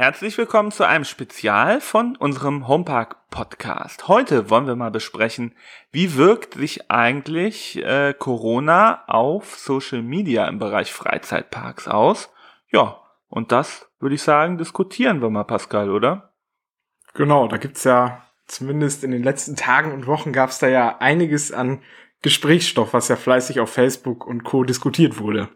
[0.00, 4.08] Herzlich willkommen zu einem Spezial von unserem Homepark Podcast.
[4.08, 5.54] Heute wollen wir mal besprechen,
[5.92, 12.30] wie wirkt sich eigentlich äh, Corona auf Social Media im Bereich Freizeitparks aus?
[12.70, 16.32] Ja, und das würde ich sagen, diskutieren wir mal, Pascal, oder?
[17.12, 21.52] Genau, da gibt's ja zumindest in den letzten Tagen und Wochen gab's da ja einiges
[21.52, 21.82] an
[22.22, 24.64] Gesprächsstoff, was ja fleißig auf Facebook und Co.
[24.64, 25.50] diskutiert wurde.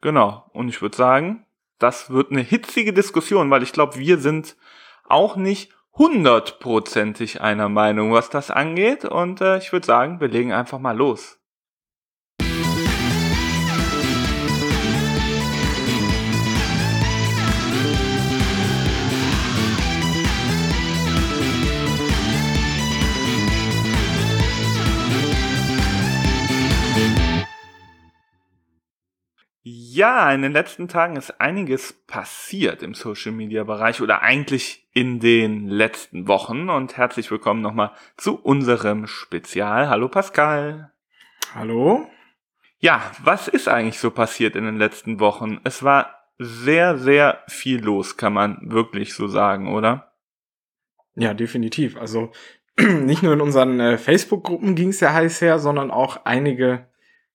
[0.00, 1.44] Genau, und ich würde sagen,
[1.82, 4.56] das wird eine hitzige Diskussion, weil ich glaube, wir sind
[5.04, 9.04] auch nicht hundertprozentig einer Meinung, was das angeht.
[9.04, 11.38] Und äh, ich würde sagen, wir legen einfach mal los.
[29.94, 35.20] Ja, in den letzten Tagen ist einiges passiert im Social Media Bereich oder eigentlich in
[35.20, 39.90] den letzten Wochen und herzlich willkommen nochmal zu unserem Spezial.
[39.90, 40.92] Hallo Pascal.
[41.54, 42.06] Hallo.
[42.78, 45.60] Ja, was ist eigentlich so passiert in den letzten Wochen?
[45.62, 50.14] Es war sehr, sehr viel los, kann man wirklich so sagen, oder?
[51.16, 51.98] Ja, definitiv.
[51.98, 52.32] Also
[52.80, 56.90] nicht nur in unseren äh, Facebook-Gruppen ging es ja heiß her, sondern auch einige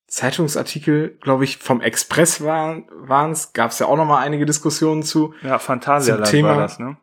[0.08, 5.04] Zeitungsartikel, glaube ich, vom Express waren es, gab es ja auch noch mal einige Diskussionen
[5.04, 5.34] zu.
[5.44, 6.98] Ja, Phantasialand Thema, war das, ne?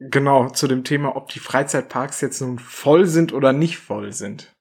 [0.00, 4.52] Genau, zu dem Thema, ob die Freizeitparks jetzt nun voll sind oder nicht voll sind.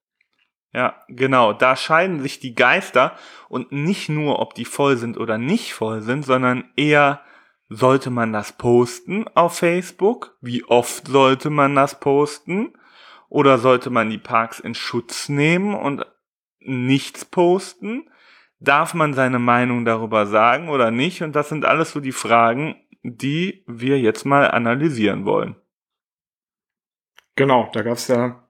[0.73, 3.17] Ja, genau, da scheiden sich die Geister
[3.49, 7.21] und nicht nur, ob die voll sind oder nicht voll sind, sondern eher,
[7.67, 10.37] sollte man das posten auf Facebook?
[10.41, 12.73] Wie oft sollte man das posten?
[13.27, 16.05] Oder sollte man die Parks in Schutz nehmen und
[16.61, 18.09] nichts posten?
[18.59, 21.23] Darf man seine Meinung darüber sagen oder nicht?
[21.23, 25.55] Und das sind alles so die Fragen, die wir jetzt mal analysieren wollen.
[27.35, 28.43] Genau, da gab es ja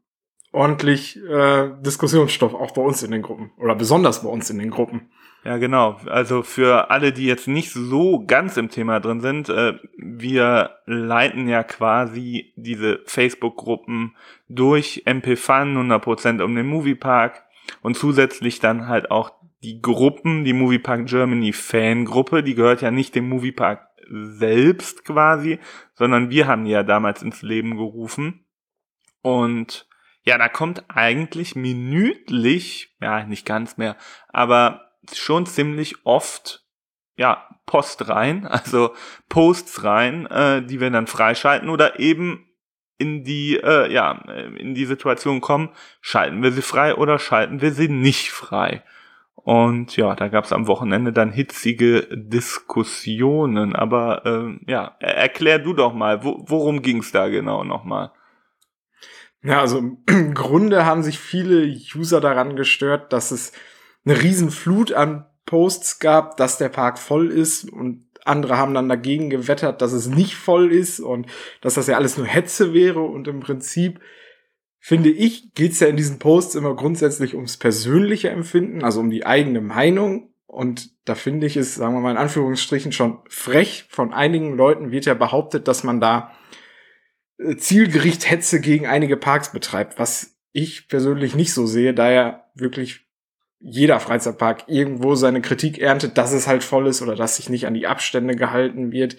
[0.52, 3.52] ordentlich äh, Diskussionsstoff, auch bei uns in den Gruppen.
[3.58, 5.10] Oder besonders bei uns in den Gruppen.
[5.44, 5.98] Ja, genau.
[6.06, 11.48] Also für alle, die jetzt nicht so ganz im Thema drin sind, äh, wir leiten
[11.48, 14.16] ja quasi diese Facebook-Gruppen
[14.50, 17.44] durch MP-Fun 100% um den Moviepark
[17.82, 19.32] und zusätzlich dann halt auch
[19.64, 25.60] die Gruppen, die Moviepark Germany Fangruppe, die gehört ja nicht dem Moviepark selbst quasi,
[25.94, 28.46] sondern wir haben die ja damals ins Leben gerufen.
[29.22, 29.88] Und
[30.24, 33.96] ja, da kommt eigentlich minütlich, ja, nicht ganz mehr,
[34.30, 36.66] aber schon ziemlich oft,
[37.16, 38.94] ja, Post rein, also
[39.30, 42.48] Posts rein, äh, die wir dann freischalten oder eben
[43.02, 44.22] in die, äh, ja,
[44.58, 45.70] in die Situation kommen,
[46.00, 48.84] schalten wir sie frei oder schalten wir sie nicht frei.
[49.36, 53.76] Und ja, da gab es am Wochenende dann hitzige Diskussionen.
[53.76, 58.12] Aber äh, ja, erklär du doch mal, wo, worum ging es da genau nochmal?
[59.44, 59.98] Ja, also im
[60.36, 63.52] Grunde haben sich viele User daran gestört, dass es
[64.06, 69.30] eine Riesenflut an Posts gab, dass der Park voll ist und andere haben dann dagegen
[69.30, 71.28] gewettert, dass es nicht voll ist und
[71.62, 73.02] dass das ja alles nur Hetze wäre.
[73.02, 74.00] Und im Prinzip,
[74.80, 79.10] finde ich, geht es ja in diesen Posts immer grundsätzlich ums persönliche Empfinden, also um
[79.10, 80.34] die eigene Meinung.
[80.46, 83.86] Und da finde ich es, sagen wir mal in Anführungsstrichen, schon frech.
[83.90, 86.34] Von einigen Leuten wird ja behauptet, dass man da
[87.38, 92.44] äh, zielgericht Hetze gegen einige Parks betreibt, was ich persönlich nicht so sehe, da ja
[92.54, 93.08] wirklich
[93.62, 97.68] jeder Freizeitpark irgendwo seine Kritik erntet, dass es halt voll ist oder dass sich nicht
[97.68, 99.18] an die Abstände gehalten wird.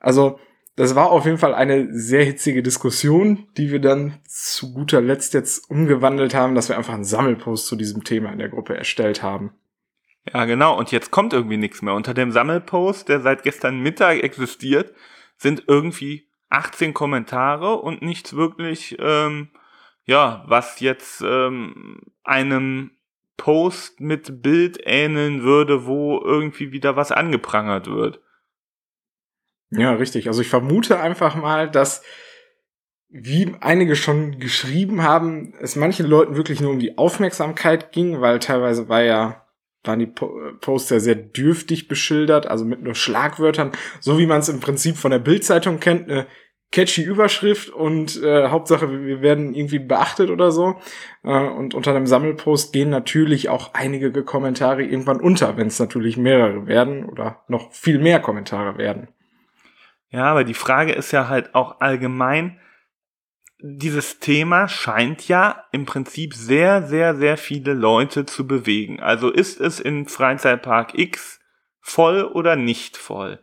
[0.00, 0.38] Also,
[0.76, 5.34] das war auf jeden Fall eine sehr hitzige Diskussion, die wir dann zu guter Letzt
[5.34, 9.22] jetzt umgewandelt haben, dass wir einfach einen Sammelpost zu diesem Thema in der Gruppe erstellt
[9.22, 9.52] haben.
[10.32, 10.78] Ja, genau.
[10.78, 11.94] Und jetzt kommt irgendwie nichts mehr.
[11.94, 14.94] Unter dem Sammelpost, der seit gestern Mittag existiert,
[15.36, 19.48] sind irgendwie 18 Kommentare und nichts wirklich, ähm,
[20.04, 22.92] ja, was jetzt ähm, einem
[23.38, 28.20] Post mit Bild ähneln würde, wo irgendwie wieder was angeprangert wird.
[29.70, 30.28] Ja, richtig.
[30.28, 32.02] Also ich vermute einfach mal, dass
[33.08, 38.38] wie einige schon geschrieben haben, es manchen Leuten wirklich nur um die Aufmerksamkeit ging, weil
[38.38, 39.48] teilweise war ja
[39.84, 44.60] waren die Poster sehr dürftig beschildert, also mit nur Schlagwörtern, so wie man es im
[44.60, 46.26] Prinzip von der Bildzeitung kennt, eine
[46.70, 50.78] catchy Überschrift und äh, Hauptsache, wir werden irgendwie beachtet oder so.
[51.24, 56.16] Äh, und unter dem Sammelpost gehen natürlich auch einige Kommentare irgendwann unter, wenn es natürlich
[56.16, 59.08] mehrere werden oder noch viel mehr Kommentare werden.
[60.10, 62.60] Ja, aber die Frage ist ja halt auch allgemein,
[63.60, 69.00] dieses Thema scheint ja im Prinzip sehr, sehr, sehr viele Leute zu bewegen.
[69.00, 71.40] Also ist es in Freizeitpark X
[71.80, 73.40] voll oder nicht voll?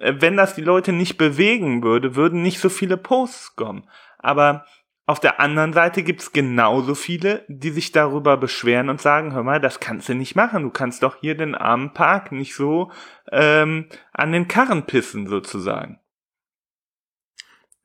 [0.00, 3.88] Äh, wenn das die Leute nicht bewegen würde, würden nicht so viele Posts kommen.
[4.18, 4.64] Aber
[5.06, 9.60] auf der anderen Seite gibt's genauso viele, die sich darüber beschweren und sagen, hör mal,
[9.60, 10.62] das kannst du nicht machen.
[10.62, 12.92] Du kannst doch hier den armen Park nicht so
[13.32, 15.98] ähm, an den Karren pissen, sozusagen.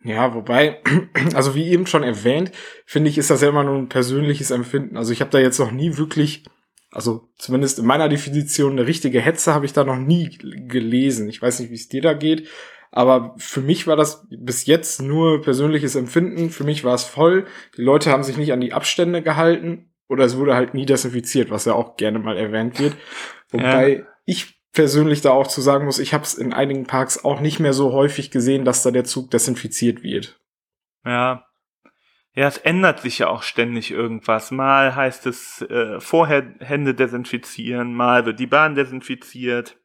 [0.03, 0.83] Ja, wobei,
[1.33, 2.51] also wie eben schon erwähnt,
[2.85, 4.95] finde ich, ist das ja immer nur ein persönliches Empfinden.
[4.95, 6.43] Also ich habe da jetzt noch nie wirklich,
[6.95, 11.27] also zumindest in meiner Definition, eine richtige Hetze habe ich da noch nie gelesen.
[11.27, 12.47] Ich weiß nicht, wie es dir da geht,
[12.89, 16.49] aber für mich war das bis jetzt nur persönliches Empfinden.
[16.49, 17.47] Für mich war es voll.
[17.75, 21.51] Die Leute haben sich nicht an die Abstände gehalten oder es wurde halt nie desinfiziert,
[21.51, 22.95] was ja auch gerne mal erwähnt wird.
[23.51, 24.03] Wobei ja.
[24.23, 27.59] ich persönlich da auch zu sagen muss, ich habe es in einigen Parks auch nicht
[27.59, 30.39] mehr so häufig gesehen, dass da der Zug desinfiziert wird.
[31.03, 31.45] Ja.
[32.35, 34.51] Ja, es ändert sich ja auch ständig irgendwas.
[34.51, 39.77] Mal heißt es äh, vorher Hände desinfizieren, mal wird die Bahn desinfiziert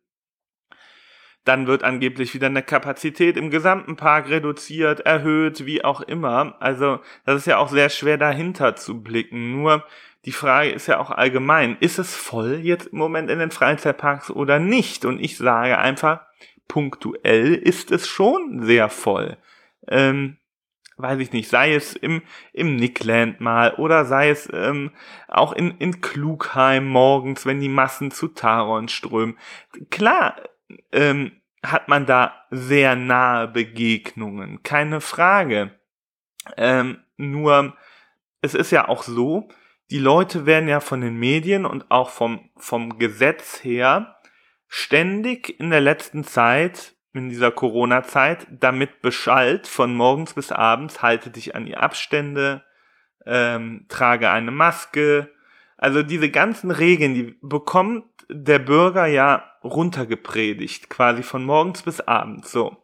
[1.45, 6.57] dann wird angeblich wieder eine Kapazität im gesamten Park reduziert, erhöht, wie auch immer.
[6.61, 9.53] Also das ist ja auch sehr schwer dahinter zu blicken.
[9.53, 9.85] Nur
[10.27, 14.31] die Frage ist ja auch allgemein, ist es voll jetzt im Moment in den Freizeitparks
[14.31, 15.07] oder nicht?
[15.07, 16.21] Und ich sage einfach,
[16.69, 19.39] punktuell ist es schon sehr voll.
[19.89, 20.37] Ähm,
[21.03, 24.91] weiß ich nicht, sei es im, im Nickland mal oder sei es ähm,
[25.29, 29.39] auch in, in Klugheim morgens, wenn die Massen zu Taron strömen.
[29.91, 30.37] Klar,
[30.93, 31.33] ähm,
[31.63, 35.79] hat man da sehr nahe Begegnungen, keine Frage.
[36.57, 37.77] Ähm, nur,
[38.41, 39.49] es ist ja auch so,
[39.91, 44.17] die Leute werden ja von den Medien und auch vom, vom Gesetz her
[44.69, 51.31] ständig in der letzten Zeit, in dieser Corona-Zeit, damit beschallt, von morgens bis abends, halte
[51.31, 52.65] dich an die Abstände,
[53.27, 55.31] ähm, trage eine Maske.
[55.77, 62.53] Also diese ganzen Regeln, die bekommt der Bürger ja runtergepredigt, quasi von morgens bis abends,
[62.53, 62.77] so.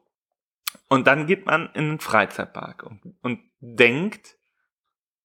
[0.88, 4.37] Und dann geht man in den Freizeitpark und, und denkt,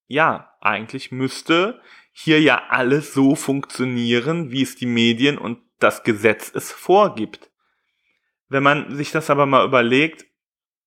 [0.08, 1.82] ja, eigentlich müsste
[2.12, 7.51] hier ja alles so funktionieren, wie es die Medien und das Gesetz es vorgibt.
[8.52, 10.26] Wenn man sich das aber mal überlegt,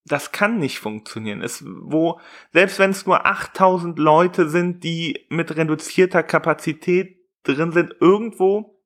[0.05, 1.41] das kann nicht funktionieren.
[1.41, 2.21] Es, wo,
[2.53, 8.83] selbst wenn es nur 8000 Leute sind, die mit reduzierter Kapazität drin sind, irgendwo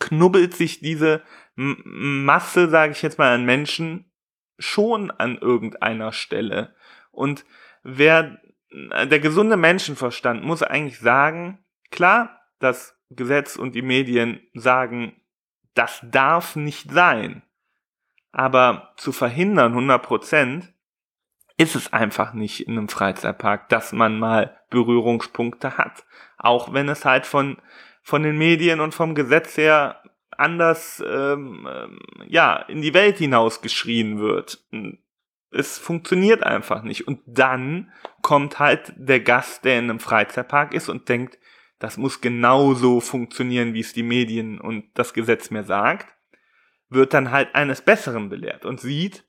[0.00, 1.22] knubbelt sich diese
[1.54, 4.10] Masse, sage ich jetzt mal, an Menschen
[4.58, 6.74] schon an irgendeiner Stelle.
[7.12, 7.44] Und
[7.84, 8.40] wer
[8.72, 15.12] der gesunde Menschenverstand muss eigentlich sagen, klar, das Gesetz und die Medien sagen,
[15.74, 17.44] das darf nicht sein.
[18.32, 20.72] Aber zu verhindern 100 Prozent
[21.56, 26.04] ist es einfach nicht in einem Freizeitpark, dass man mal Berührungspunkte hat.
[26.38, 27.58] Auch wenn es halt von
[28.02, 31.98] von den Medien und vom Gesetz her anders ähm, ähm,
[32.28, 34.64] ja in die Welt hinaus geschrien wird.
[35.50, 37.06] Es funktioniert einfach nicht.
[37.06, 37.92] Und dann
[38.22, 41.38] kommt halt der Gast, der in einem Freizeitpark ist und denkt,
[41.78, 46.06] das muss genauso funktionieren, wie es die Medien und das Gesetz mir sagt,
[46.90, 49.24] wird dann halt eines Besseren belehrt und sieht,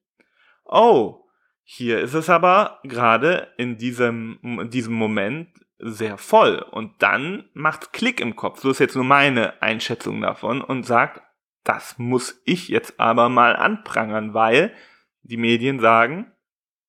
[0.66, 1.26] oh,
[1.64, 5.48] hier ist es aber gerade in diesem, in diesem Moment
[5.80, 6.58] sehr voll.
[6.72, 8.60] Und dann macht Klick im Kopf.
[8.60, 11.22] So ist jetzt nur meine Einschätzung davon und sagt,
[11.64, 14.74] das muss ich jetzt aber mal anprangern, weil
[15.22, 16.32] die Medien sagen,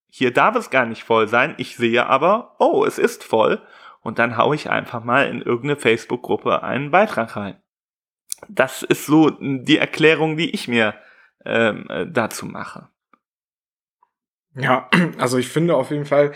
[0.08, 1.54] hier darf es gar nicht voll sein.
[1.58, 3.62] Ich sehe aber, oh, es ist voll.
[4.00, 7.62] Und dann hau ich einfach mal in irgendeine Facebook-Gruppe einen Beitrag rein.
[8.48, 10.94] Das ist so die Erklärung, die ich mir
[11.44, 12.88] ähm, dazu mache.
[14.54, 16.32] Ja, also ich finde auf jeden Fall,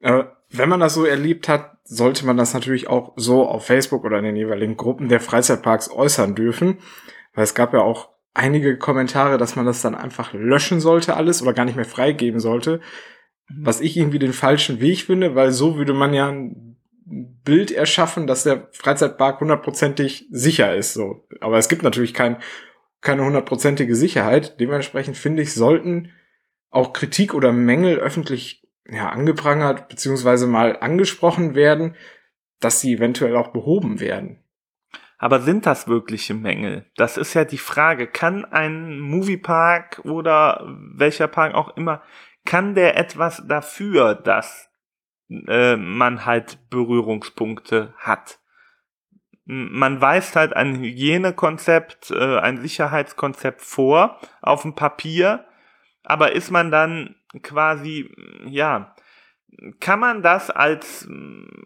[0.00, 4.04] äh, wenn man das so erlebt hat, sollte man das natürlich auch so auf Facebook
[4.04, 6.78] oder in den jeweiligen Gruppen der Freizeitparks äußern dürfen.
[7.34, 11.42] Weil es gab ja auch einige Kommentare, dass man das dann einfach löschen sollte alles
[11.42, 12.80] oder gar nicht mehr freigeben sollte.
[13.48, 13.66] Mhm.
[13.66, 18.26] Was ich irgendwie den falschen Weg finde, weil so würde man ja ein Bild erschaffen,
[18.26, 20.94] dass der Freizeitpark hundertprozentig sicher ist.
[20.94, 21.26] So.
[21.40, 22.38] Aber es gibt natürlich kein,
[23.00, 24.58] keine hundertprozentige Sicherheit.
[24.60, 26.10] Dementsprechend finde ich, sollten
[26.70, 31.94] auch Kritik oder Mängel öffentlich ja, angeprangert beziehungsweise mal angesprochen werden,
[32.60, 34.40] dass sie eventuell auch behoben werden.
[35.18, 36.86] Aber sind das wirkliche Mängel?
[36.96, 38.06] Das ist ja die Frage.
[38.06, 42.02] Kann ein Moviepark oder welcher Park auch immer,
[42.44, 44.70] kann der etwas dafür, dass
[45.48, 48.38] äh, man halt Berührungspunkte hat?
[49.46, 55.44] Man weist halt ein Hygienekonzept, äh, ein Sicherheitskonzept vor auf dem Papier,
[56.02, 58.10] aber ist man dann quasi,
[58.46, 58.94] ja,
[59.80, 61.08] kann man das als,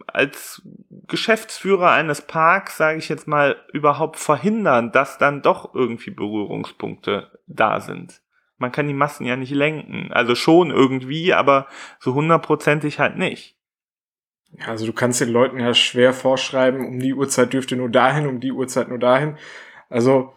[0.06, 0.62] als
[1.06, 7.80] Geschäftsführer eines Parks, sage ich jetzt mal, überhaupt verhindern, dass dann doch irgendwie Berührungspunkte da
[7.80, 8.20] sind?
[8.58, 10.12] Man kann die Massen ja nicht lenken.
[10.12, 11.66] Also schon irgendwie, aber
[12.00, 13.56] so hundertprozentig halt nicht.
[14.52, 17.90] Ja, also du kannst den Leuten ja schwer vorschreiben, um die Uhrzeit dürft ihr nur
[17.90, 19.36] dahin, um die Uhrzeit nur dahin.
[19.88, 20.32] Also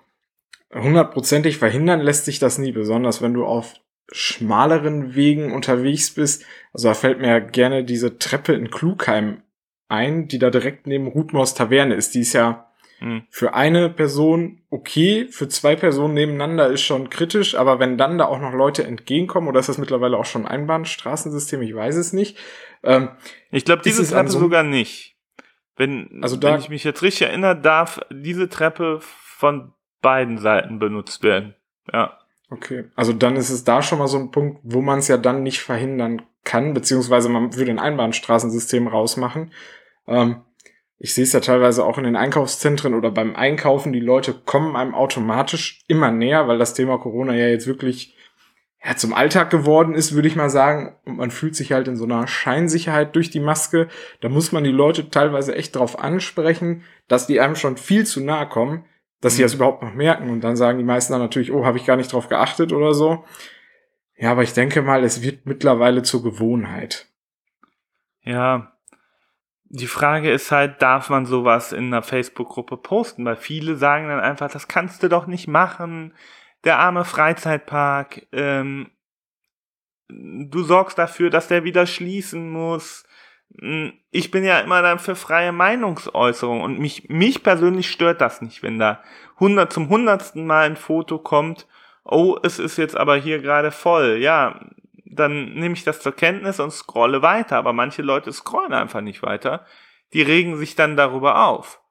[0.73, 3.75] hundertprozentig verhindern lässt sich das nie, besonders wenn du auf
[4.11, 6.45] schmaleren Wegen unterwegs bist.
[6.73, 9.43] Also da fällt mir gerne diese Treppe in Klugheim
[9.87, 12.15] ein, die da direkt neben Rutmaus Taverne ist.
[12.15, 12.70] Die ist ja
[13.01, 13.23] hm.
[13.29, 18.25] für eine Person okay, für zwei Personen nebeneinander ist schon kritisch, aber wenn dann da
[18.25, 22.13] auch noch Leute entgegenkommen, oder ist das mittlerweile auch schon ein Einbahnstraßensystem, ich weiß es
[22.13, 22.37] nicht.
[22.83, 23.09] Ähm,
[23.51, 25.17] ich glaube, diese Treppe so sogar nicht.
[25.75, 30.79] Wenn, also da, wenn ich mich jetzt richtig erinnere, darf diese Treppe von beiden Seiten
[30.79, 31.55] benutzt werden.
[31.91, 32.17] Ja.
[32.49, 35.17] Okay, also dann ist es da schon mal so ein Punkt, wo man es ja
[35.17, 39.51] dann nicht verhindern kann, beziehungsweise man würde ein Einbahnstraßensystem rausmachen.
[40.07, 40.41] Ähm,
[41.01, 44.75] ich sehe es ja teilweise auch in den Einkaufszentren oder beim Einkaufen, die Leute kommen
[44.75, 48.15] einem automatisch immer näher, weil das Thema Corona ja jetzt wirklich
[48.83, 50.95] ja, zum Alltag geworden ist, würde ich mal sagen.
[51.05, 53.87] Und man fühlt sich halt in so einer Scheinsicherheit durch die Maske.
[54.21, 58.21] Da muss man die Leute teilweise echt drauf ansprechen, dass die einem schon viel zu
[58.21, 58.85] nahe kommen
[59.21, 59.45] dass sie mhm.
[59.45, 60.29] das überhaupt noch merken.
[60.29, 62.93] Und dann sagen die meisten dann natürlich, oh, habe ich gar nicht drauf geachtet oder
[62.93, 63.23] so.
[64.17, 67.07] Ja, aber ich denke mal, es wird mittlerweile zur Gewohnheit.
[68.23, 68.73] Ja.
[69.73, 73.23] Die Frage ist halt, darf man sowas in einer Facebook-Gruppe posten?
[73.23, 76.13] Weil viele sagen dann einfach, das kannst du doch nicht machen.
[76.65, 78.91] Der arme Freizeitpark, ähm,
[80.09, 83.05] du sorgst dafür, dass der wieder schließen muss.
[83.61, 88.41] Hm, ich bin ja immer dann für freie Meinungsäußerung und mich, mich persönlich stört das
[88.41, 89.01] nicht, wenn da
[89.39, 91.65] hundert zum hundertsten Mal ein Foto kommt,
[92.03, 94.59] oh, es ist jetzt aber hier gerade voll, ja,
[95.13, 99.23] dann nehme ich das zur Kenntnis und scrolle weiter, aber manche Leute scrollen einfach nicht
[99.23, 99.65] weiter,
[100.13, 101.81] die regen sich dann darüber auf.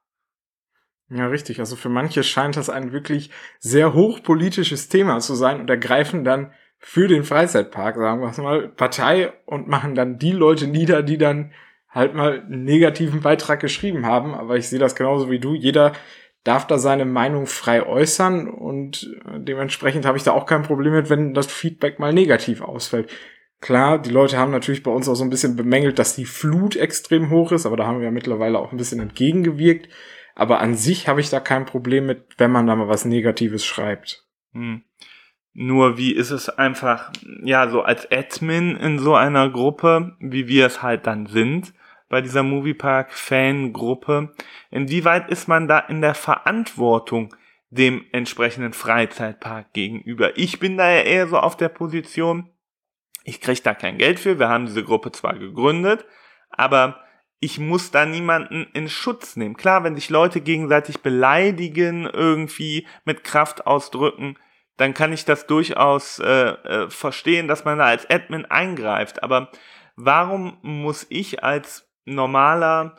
[1.09, 1.59] Ja, richtig.
[1.59, 6.53] Also für manche scheint das ein wirklich sehr hochpolitisches Thema zu sein und ergreifen dann
[6.79, 11.53] für den Freizeitpark, sagen wir mal, Partei und machen dann die Leute nieder, die dann
[11.89, 14.35] halt mal einen negativen Beitrag geschrieben haben.
[14.35, 15.55] Aber ich sehe das genauso wie du.
[15.55, 15.93] Jeder
[16.45, 20.95] darf da seine Meinung frei äußern und äh, dementsprechend habe ich da auch kein Problem
[20.95, 23.11] mit, wenn das Feedback mal negativ ausfällt.
[23.61, 26.77] Klar, die Leute haben natürlich bei uns auch so ein bisschen bemängelt, dass die Flut
[26.77, 29.89] extrem hoch ist, aber da haben wir ja mittlerweile auch ein bisschen entgegengewirkt.
[30.35, 33.67] Aber an sich habe ich da kein Problem mit, wenn man da mal was Negatives
[33.67, 34.25] schreibt.
[34.55, 34.83] Hm.
[35.53, 40.65] Nur wie ist es einfach, ja, so als Admin in so einer Gruppe, wie wir
[40.65, 41.75] es halt dann sind,
[42.11, 44.35] bei dieser Moviepark-Fangruppe,
[44.71, 47.35] inwieweit ist man da in der Verantwortung
[47.71, 50.37] dem entsprechenden Freizeitpark gegenüber?
[50.37, 52.51] Ich bin da ja eher so auf der Position,
[53.25, 56.05] ich krieg da kein Geld für, wir haben diese Gruppe zwar gegründet,
[56.51, 57.01] aber
[57.39, 59.57] ich muss da niemanden in Schutz nehmen.
[59.57, 64.37] Klar, wenn sich Leute gegenseitig beleidigen, irgendwie mit Kraft ausdrücken,
[64.77, 69.23] dann kann ich das durchaus äh, äh, verstehen, dass man da als Admin eingreift.
[69.23, 69.51] Aber
[69.95, 72.97] warum muss ich als normaler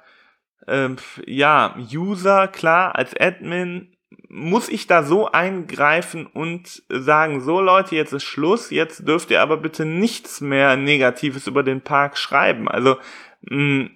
[0.68, 0.90] äh,
[1.26, 3.96] ja, User, klar, als Admin,
[4.30, 9.42] muss ich da so eingreifen und sagen, so Leute, jetzt ist Schluss, jetzt dürft ihr
[9.42, 12.70] aber bitte nichts mehr Negatives über den Park schreiben.
[12.70, 12.98] Also
[13.42, 13.90] mh, mm,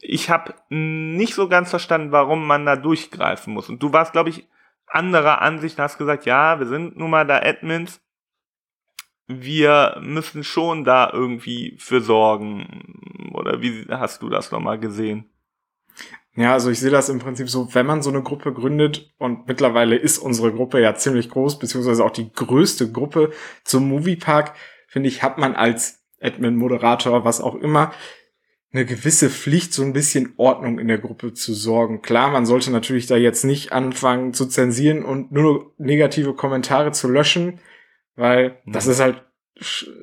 [0.00, 3.68] ich habe nicht so ganz verstanden, warum man da durchgreifen muss.
[3.68, 4.48] Und du warst, glaube ich,
[4.86, 8.00] anderer Ansicht, hast gesagt, ja, wir sind nun mal da Admins,
[9.26, 13.30] wir müssen schon da irgendwie für sorgen.
[13.32, 15.30] Oder wie hast du das nochmal gesehen?
[16.36, 19.48] Ja, also ich sehe das im Prinzip so, wenn man so eine Gruppe gründet und
[19.48, 23.30] mittlerweile ist unsere Gruppe ja ziemlich groß, beziehungsweise auch die größte Gruppe
[23.64, 24.54] zum Moviepark,
[24.86, 27.92] finde ich, hat man als Admin, Moderator, was auch immer,
[28.72, 32.02] eine gewisse Pflicht, so ein bisschen Ordnung in der Gruppe zu sorgen.
[32.02, 37.08] Klar, man sollte natürlich da jetzt nicht anfangen zu zensieren und nur negative Kommentare zu
[37.08, 37.60] löschen,
[38.16, 38.72] weil mhm.
[38.72, 39.22] das ist halt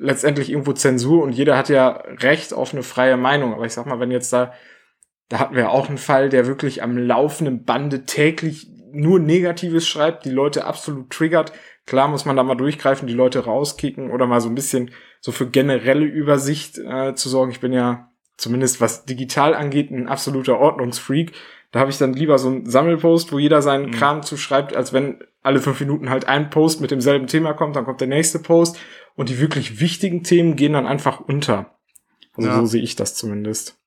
[0.00, 3.54] letztendlich irgendwo Zensur und jeder hat ja Recht auf eine freie Meinung.
[3.54, 4.52] Aber ich sag mal, wenn jetzt da,
[5.28, 10.24] da hatten wir auch einen Fall, der wirklich am laufenden Bande täglich nur Negatives schreibt,
[10.24, 11.52] die Leute absolut triggert.
[11.86, 14.90] Klar muss man da mal durchgreifen, die Leute rauskicken oder mal so ein bisschen
[15.20, 17.50] so für generelle Übersicht äh, zu sorgen.
[17.50, 21.32] Ich bin ja zumindest was digital angeht, ein absoluter Ordnungsfreak.
[21.70, 23.92] Da habe ich dann lieber so einen Sammelpost, wo jeder seinen mhm.
[23.92, 27.84] Kram zuschreibt, als wenn alle fünf Minuten halt ein Post mit demselben Thema kommt, dann
[27.84, 28.78] kommt der nächste Post
[29.14, 31.76] und die wirklich wichtigen Themen gehen dann einfach unter.
[32.36, 32.56] Also ja.
[32.60, 33.78] so sehe ich das zumindest.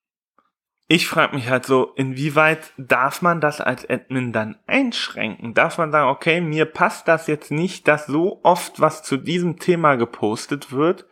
[0.90, 5.54] Ich frage mich halt so, inwieweit darf man das als Admin dann einschränken?
[5.54, 9.60] Darf man sagen, okay, mir passt das jetzt nicht, dass so oft was zu diesem
[9.60, 11.06] Thema gepostet wird?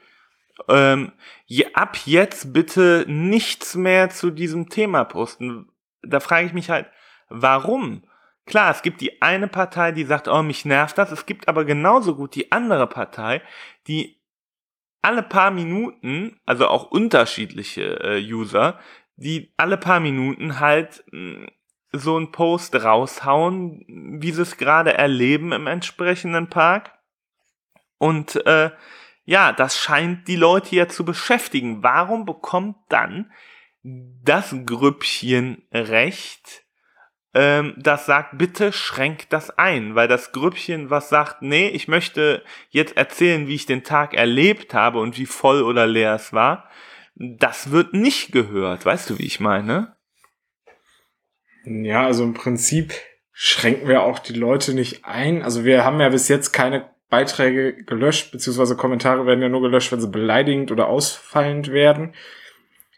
[0.69, 1.11] Ähm,
[1.45, 5.69] je, ab jetzt bitte nichts mehr zu diesem Thema posten.
[6.01, 6.87] Da frage ich mich halt,
[7.29, 8.03] warum?
[8.45, 11.11] klar, es gibt die eine Partei, die sagt, oh, mich nervt das.
[11.11, 13.41] Es gibt aber genauso gut die andere Partei,
[13.87, 14.21] die
[15.01, 18.79] alle paar Minuten, also auch unterschiedliche äh, User,
[19.17, 21.47] die alle paar Minuten halt mh,
[21.91, 23.85] so einen Post raushauen,
[24.19, 26.91] wie sie es gerade erleben im entsprechenden Park.
[27.97, 28.71] Und äh,
[29.25, 31.83] ja, das scheint die Leute ja zu beschäftigen.
[31.83, 33.31] Warum bekommt dann
[33.83, 36.63] das Grüppchen Recht,
[37.33, 42.43] ähm, das sagt, bitte schränkt das ein, weil das Grüppchen, was sagt, nee, ich möchte
[42.69, 46.69] jetzt erzählen, wie ich den Tag erlebt habe und wie voll oder leer es war,
[47.15, 48.85] das wird nicht gehört.
[48.85, 49.95] Weißt du, wie ich meine?
[51.65, 52.93] Ja, also im Prinzip
[53.31, 55.41] schränken wir auch die Leute nicht ein.
[55.41, 59.91] Also wir haben ja bis jetzt keine Beiträge gelöscht, beziehungsweise Kommentare werden ja nur gelöscht,
[59.91, 62.13] wenn sie beleidigend oder ausfallend werden.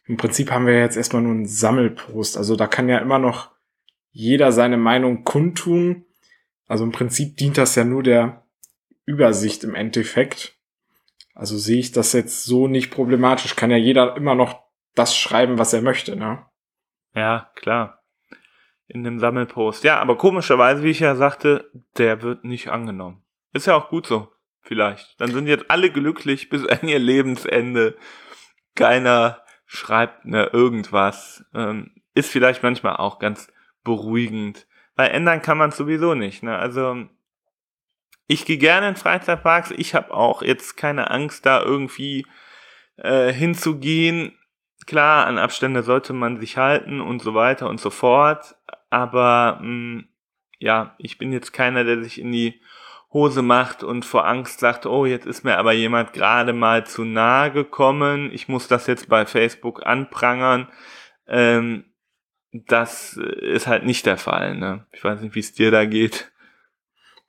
[0.06, 2.38] Im Prinzip haben wir jetzt erstmal nur einen Sammelpost.
[2.38, 3.52] Also da kann ja immer noch
[4.12, 6.06] jeder seine Meinung kundtun.
[6.68, 8.44] Also im Prinzip dient das ja nur der
[9.06, 10.56] Übersicht im Endeffekt.
[11.34, 13.56] Also sehe ich das jetzt so nicht problematisch.
[13.56, 14.64] Kann ja jeder immer noch
[14.96, 16.46] das schreiben, was er möchte, ne?
[17.14, 18.04] Ja, klar.
[18.88, 19.84] In dem Sammelpost.
[19.84, 23.24] Ja, aber komischerweise, wie ich ja sagte, der wird nicht angenommen.
[23.54, 25.20] Ist ja auch gut so, vielleicht.
[25.20, 27.98] Dann sind jetzt alle glücklich bis an ihr Lebensende.
[28.76, 31.46] Keiner schreibt ne irgendwas.
[31.54, 33.52] Ähm, ist vielleicht manchmal auch ganz
[33.84, 34.68] beruhigend.
[34.96, 36.44] Weil ändern kann man sowieso nicht.
[36.44, 36.58] Ne?
[36.58, 37.08] Also
[38.28, 39.72] ich gehe gerne in Freizeitparks.
[39.72, 42.26] Ich habe auch jetzt keine Angst, da irgendwie
[42.98, 44.38] äh, hinzugehen.
[44.86, 48.56] Klar, an Abstände sollte man sich halten und so weiter und so fort.
[48.90, 50.08] Aber mh, mm,
[50.60, 52.60] ja, ich bin jetzt keiner, der sich in die
[53.14, 57.06] Hose macht und vor Angst sagt, oh, jetzt ist mir aber jemand gerade mal zu
[57.06, 60.68] nahe gekommen, ich muss das jetzt bei Facebook anprangern.
[61.28, 61.86] Ähm,
[62.52, 64.56] das ist halt nicht der Fall.
[64.56, 64.86] Ne?
[64.92, 66.32] Ich weiß nicht, wie es dir da geht.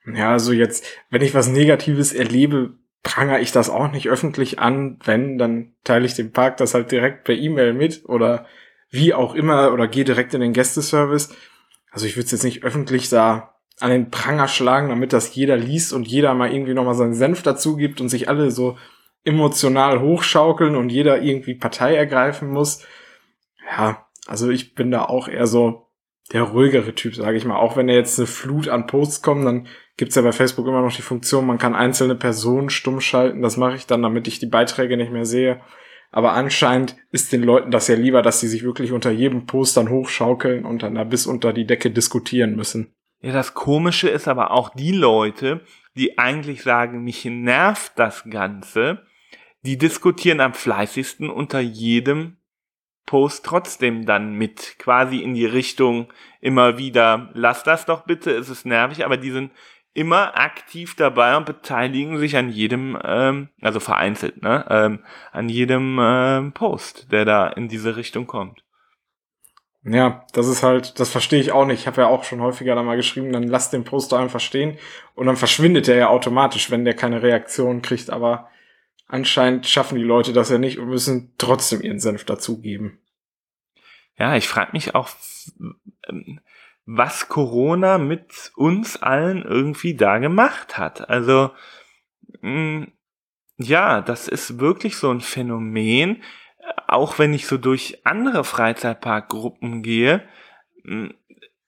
[0.05, 4.99] Ja, also jetzt, wenn ich was Negatives erlebe, prangere ich das auch nicht öffentlich an.
[5.03, 8.45] Wenn, dann teile ich dem Park das halt direkt per E-Mail mit oder
[8.89, 11.35] wie auch immer oder gehe direkt in den Gästeservice.
[11.91, 15.57] Also ich würde es jetzt nicht öffentlich da an den Pranger schlagen, damit das jeder
[15.57, 18.77] liest und jeder mal irgendwie nochmal seinen Senf dazu gibt und sich alle so
[19.23, 22.85] emotional hochschaukeln und jeder irgendwie Partei ergreifen muss.
[23.69, 25.87] Ja, also ich bin da auch eher so
[26.31, 27.57] der ruhigere Typ, sage ich mal.
[27.57, 30.81] Auch wenn da jetzt eine Flut an Posts kommen, dann gibt's ja bei Facebook immer
[30.81, 33.41] noch die Funktion, man kann einzelne Personen stumm schalten.
[33.41, 35.61] Das mache ich dann, damit ich die Beiträge nicht mehr sehe.
[36.11, 39.77] Aber anscheinend ist den Leuten das ja lieber, dass sie sich wirklich unter jedem Post
[39.77, 42.93] dann hochschaukeln und dann da bis unter die Decke diskutieren müssen.
[43.21, 45.61] Ja, das Komische ist aber auch die Leute,
[45.95, 49.05] die eigentlich sagen, mich nervt das Ganze,
[49.63, 52.37] die diskutieren am fleißigsten unter jedem
[53.05, 58.49] Post trotzdem dann mit, quasi in die Richtung immer wieder, lass das doch bitte, es
[58.49, 59.51] ist nervig, aber die sind
[59.93, 65.97] immer aktiv dabei und beteiligen sich an jedem, ähm, also vereinzelt, ne, ähm, an jedem
[65.99, 68.63] ähm, Post, der da in diese Richtung kommt.
[69.83, 71.81] Ja, das ist halt, das verstehe ich auch nicht.
[71.81, 74.77] Ich habe ja auch schon häufiger da mal geschrieben, dann lass den Poster einfach stehen
[75.15, 78.09] und dann verschwindet er ja automatisch, wenn der keine Reaktion kriegt.
[78.09, 78.49] Aber
[79.07, 82.99] anscheinend schaffen die Leute das ja nicht und müssen trotzdem ihren Senf dazugeben.
[84.17, 85.09] Ja, ich frage mich auch,
[86.85, 91.09] was Corona mit uns allen irgendwie da gemacht hat.
[91.09, 91.51] Also,
[92.41, 92.87] mh,
[93.57, 96.21] ja, das ist wirklich so ein Phänomen
[96.87, 100.23] auch wenn ich so durch andere Freizeitparkgruppen gehe,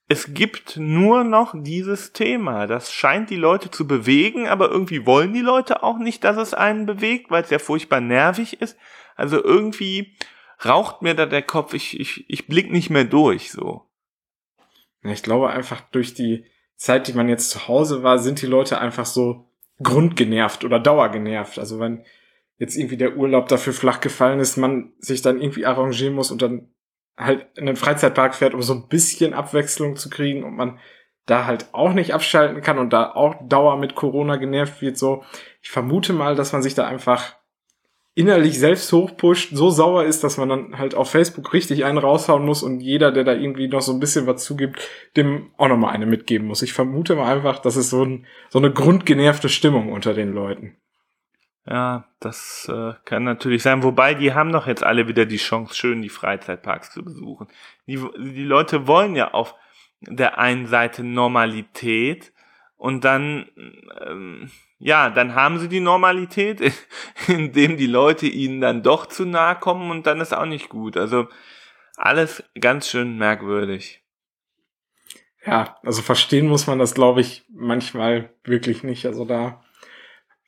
[0.08, 2.66] es gibt nur noch dieses Thema.
[2.66, 6.54] Das scheint die Leute zu bewegen, aber irgendwie wollen die Leute auch nicht, dass es
[6.54, 8.76] einen bewegt, weil es ja furchtbar nervig ist.
[9.16, 10.16] Also irgendwie
[10.64, 13.86] raucht mir da der Kopf, ich, ich, ich blick nicht mehr durch, so.
[15.02, 16.44] Ich glaube einfach durch die
[16.76, 19.48] Zeit, die man jetzt zu Hause war, sind die Leute einfach so
[19.82, 21.58] grundgenervt oder dauergenervt.
[21.58, 22.04] Also wenn
[22.62, 26.42] jetzt irgendwie der Urlaub dafür flach gefallen ist, man sich dann irgendwie arrangieren muss und
[26.42, 26.68] dann
[27.16, 30.78] halt in den Freizeitpark fährt, um so ein bisschen Abwechslung zu kriegen und man
[31.26, 35.24] da halt auch nicht abschalten kann und da auch Dauer mit Corona genervt wird, so.
[35.60, 37.34] Ich vermute mal, dass man sich da einfach
[38.14, 42.44] innerlich selbst hochpusht, so sauer ist, dass man dann halt auf Facebook richtig einen raushauen
[42.46, 45.94] muss und jeder, der da irgendwie noch so ein bisschen was zugibt, dem auch nochmal
[45.94, 46.62] eine mitgeben muss.
[46.62, 50.76] Ich vermute mal einfach, das ist so, ein, so eine grundgenervte Stimmung unter den Leuten.
[51.64, 53.82] Ja, das äh, kann natürlich sein.
[53.82, 57.46] Wobei, die haben doch jetzt alle wieder die Chance, schön die Freizeitparks zu besuchen.
[57.86, 59.54] Die, die Leute wollen ja auf
[60.00, 62.32] der einen Seite Normalität
[62.76, 63.48] und dann,
[64.04, 66.60] ähm, ja, dann haben sie die Normalität,
[67.28, 70.96] indem die Leute ihnen dann doch zu nahe kommen und dann ist auch nicht gut.
[70.96, 71.28] Also
[71.96, 74.02] alles ganz schön merkwürdig.
[75.46, 79.06] Ja, also verstehen muss man das, glaube ich, manchmal wirklich nicht.
[79.06, 79.62] Also da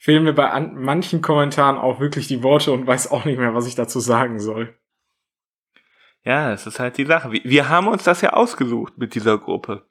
[0.04, 3.54] fehlen mir bei an manchen Kommentaren auch wirklich die Worte und weiß auch nicht mehr,
[3.54, 4.78] was ich dazu sagen soll.
[6.24, 7.32] Ja, es ist halt die Sache.
[7.32, 9.88] Wir haben uns das ja ausgesucht mit dieser Gruppe.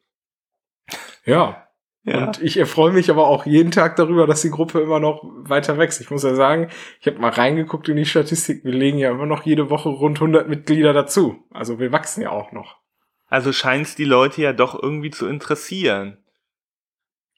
[1.26, 1.68] Ja.
[2.04, 2.28] ja.
[2.28, 5.80] Und ich erfreue mich aber auch jeden Tag darüber, dass die Gruppe immer noch weiter
[5.80, 6.00] wächst.
[6.00, 6.70] Ich muss ja sagen,
[7.02, 8.64] ich habe mal reingeguckt in die Statistik.
[8.64, 11.44] Wir legen ja immer noch jede Woche rund 100 Mitglieder dazu.
[11.50, 12.78] Also wir wachsen ja auch noch.
[13.30, 16.24] Also scheint es die Leute ja doch irgendwie zu interessieren.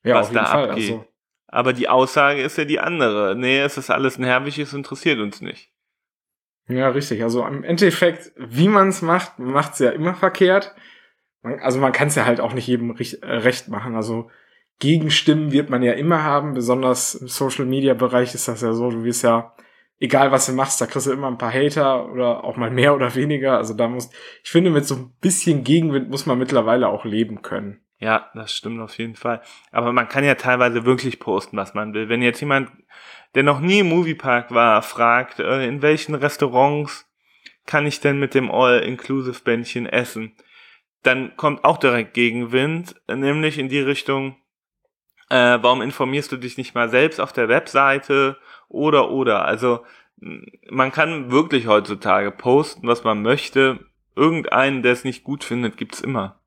[0.04, 0.70] Ja, was auf jeden da Fall.
[0.72, 0.92] abgeht.
[0.92, 1.15] Also,
[1.56, 3.34] aber die Aussage ist ja die andere.
[3.36, 5.72] Nee, es ist alles nervig, es interessiert uns nicht.
[6.68, 7.24] Ja, richtig.
[7.24, 10.76] Also im Endeffekt, wie man es macht, macht es ja immer verkehrt.
[11.44, 13.96] Man, also man kann es ja halt auch nicht jedem recht, äh, recht machen.
[13.96, 14.30] Also
[14.80, 16.56] Gegenstimmen wird man ja immer haben.
[16.56, 18.90] Besonders im Social Media Bereich ist das ja so.
[18.90, 19.56] Du wirst ja,
[19.98, 22.96] egal was du machst, da kriegst du immer ein paar Hater oder auch mal mehr
[22.96, 23.58] oder weniger.
[23.58, 24.10] Also da muss,
[24.44, 27.85] ich finde, mit so ein bisschen Gegenwind muss man mittlerweile auch leben können.
[28.06, 29.42] Ja, das stimmt auf jeden Fall.
[29.72, 32.08] Aber man kann ja teilweise wirklich posten, was man will.
[32.08, 32.70] Wenn jetzt jemand
[33.34, 37.10] der noch nie im Moviepark war, fragt, äh, in welchen Restaurants
[37.66, 40.36] kann ich denn mit dem All-Inclusive-Bändchen essen?
[41.02, 44.36] Dann kommt auch direkt Gegenwind, nämlich in die Richtung,
[45.32, 48.38] äh, warum informierst du dich nicht mal selbst auf der Webseite
[48.70, 49.46] oder oder.
[49.46, 49.84] Also
[50.70, 53.80] man kann wirklich heutzutage posten, was man möchte.
[54.16, 56.40] Irgendeinen, der es nicht gut findet, gibt's immer.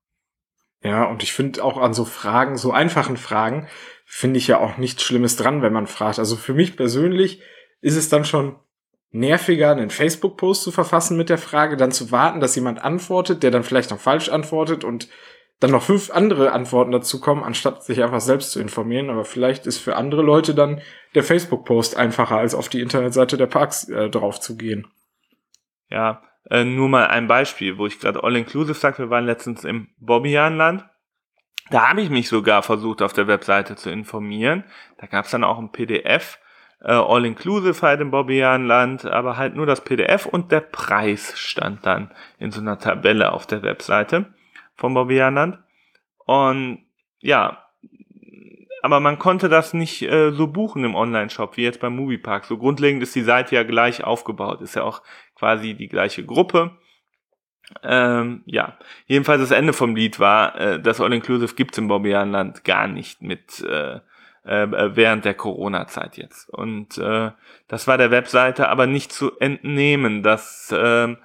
[0.83, 3.67] Ja, und ich finde auch an so Fragen, so einfachen Fragen,
[4.05, 6.19] finde ich ja auch nichts Schlimmes dran, wenn man fragt.
[6.19, 7.43] Also für mich persönlich
[7.81, 8.57] ist es dann schon
[9.11, 13.51] nerviger, einen Facebook-Post zu verfassen mit der Frage, dann zu warten, dass jemand antwortet, der
[13.51, 15.09] dann vielleicht noch falsch antwortet und
[15.61, 19.11] dann noch fünf andere Antworten dazu kommen, anstatt sich einfach selbst zu informieren.
[19.11, 20.81] Aber vielleicht ist für andere Leute dann
[21.15, 24.87] der Facebook-Post einfacher, als auf die Internetseite der Parks äh, drauf zu gehen.
[25.91, 29.89] Ja, äh, nur mal ein Beispiel, wo ich gerade All-Inclusive sage, wir waren letztens im
[29.99, 30.85] Bobbianland.
[31.71, 34.65] Da habe ich mich sogar versucht, auf der Webseite zu informieren.
[34.99, 36.39] Da gab es dann auch ein PDF,
[36.81, 42.11] äh, All-Inclusive halt im Bobbianland, aber halt nur das PDF und der Preis stand dann
[42.39, 44.33] in so einer Tabelle auf der Webseite
[44.75, 45.59] vom Bobbianland.
[46.25, 46.87] Und
[47.21, 47.65] ja,
[48.83, 52.45] aber man konnte das nicht äh, so buchen im Online-Shop wie jetzt beim Moviepark.
[52.45, 55.03] So grundlegend ist die Seite ja gleich aufgebaut, ist ja auch
[55.39, 56.77] quasi die gleiche Gruppe.
[57.83, 62.87] Ähm, ja, jedenfalls das Ende vom Lied war, äh, das All-Inclusive gibt's im Bobbianland gar
[62.87, 64.01] nicht mit äh,
[64.45, 66.49] äh, während der Corona-Zeit jetzt.
[66.49, 67.31] Und äh,
[67.69, 70.23] das war der Webseite aber nicht zu entnehmen.
[70.23, 71.17] Das äh,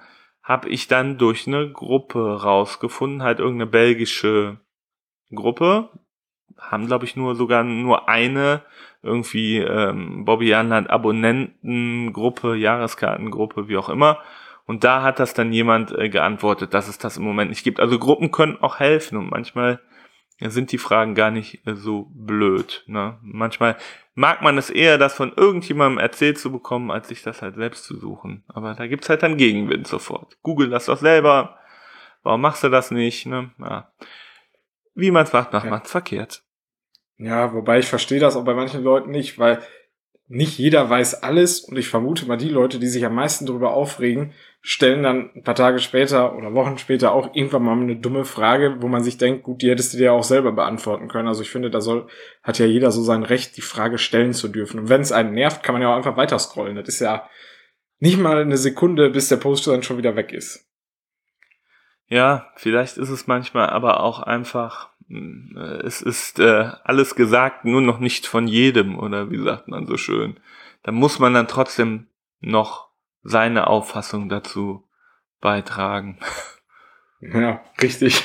[0.42, 4.60] habe ich dann durch eine Gruppe rausgefunden, halt irgendeine belgische
[5.34, 5.88] Gruppe,
[6.70, 8.62] haben, glaube ich, nur sogar nur eine
[9.02, 14.18] irgendwie ähm, Bobby Anland Abonnentengruppe, Jahreskartengruppe, wie auch immer.
[14.66, 17.80] Und da hat das dann jemand äh, geantwortet, dass es das im Moment nicht gibt.
[17.80, 19.80] Also Gruppen können auch helfen und manchmal
[20.40, 22.84] sind die Fragen gar nicht äh, so blöd.
[22.86, 23.18] Ne?
[23.22, 23.76] Manchmal
[24.14, 27.84] mag man es eher, das von irgendjemandem erzählt zu bekommen, als sich das halt selbst
[27.84, 28.44] zu suchen.
[28.48, 30.38] Aber da gibt's halt dann Gegenwind sofort.
[30.42, 31.58] Google das doch selber.
[32.22, 33.26] Warum machst du das nicht?
[33.26, 33.50] Ne?
[33.58, 33.92] Ja.
[34.94, 35.70] Wie man es macht, macht ja.
[35.70, 36.43] man es verkehrt.
[37.18, 39.62] Ja, wobei ich verstehe das auch bei manchen Leuten nicht, weil
[40.26, 43.74] nicht jeder weiß alles und ich vermute mal, die Leute, die sich am meisten darüber
[43.74, 48.24] aufregen, stellen dann ein paar Tage später oder Wochen später auch irgendwann mal eine dumme
[48.24, 51.28] Frage, wo man sich denkt, gut, die hättest du dir auch selber beantworten können.
[51.28, 52.08] Also ich finde, da soll,
[52.42, 54.80] hat ja jeder so sein Recht, die Frage stellen zu dürfen.
[54.80, 56.76] Und wenn es einen nervt, kann man ja auch einfach weiter scrollen.
[56.76, 57.28] Das ist ja
[57.98, 60.66] nicht mal eine Sekunde, bis der Post dann schon wieder weg ist.
[62.06, 67.98] Ja, vielleicht ist es manchmal aber auch einfach, es ist äh, alles gesagt, nur noch
[67.98, 70.40] nicht von jedem, oder wie sagt man so schön.
[70.82, 72.08] Da muss man dann trotzdem
[72.40, 72.88] noch
[73.22, 74.88] seine Auffassung dazu
[75.40, 76.18] beitragen.
[77.32, 78.22] Ja, richtig.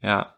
[0.00, 0.34] Ja.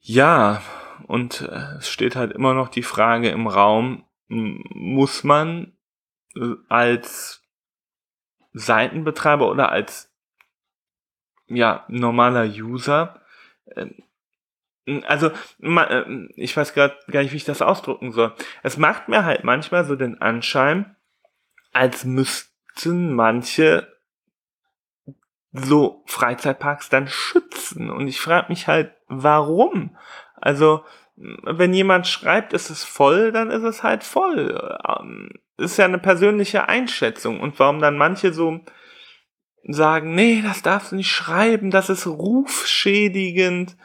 [0.00, 0.62] Ja,
[1.08, 5.72] und äh, es steht halt immer noch die Frage im Raum, muss man
[6.36, 7.42] äh, als
[8.52, 10.14] Seitenbetreiber oder als
[11.48, 13.20] ja, normaler User
[15.06, 18.34] also, äh, ich weiß gerade gar nicht, wie ich das ausdrucken soll.
[18.62, 20.96] Es macht mir halt manchmal so den Anschein,
[21.72, 23.86] als müssten manche
[25.52, 27.90] so Freizeitparks dann schützen.
[27.90, 29.96] Und ich frage mich halt, warum?
[30.36, 30.84] Also,
[31.16, 34.78] wenn jemand schreibt, es ist voll, dann ist es halt voll.
[34.86, 37.40] Ähm, ist ja eine persönliche Einschätzung.
[37.40, 38.60] Und warum dann manche so
[39.64, 43.76] sagen, nee, das darfst du nicht schreiben, das ist rufschädigend.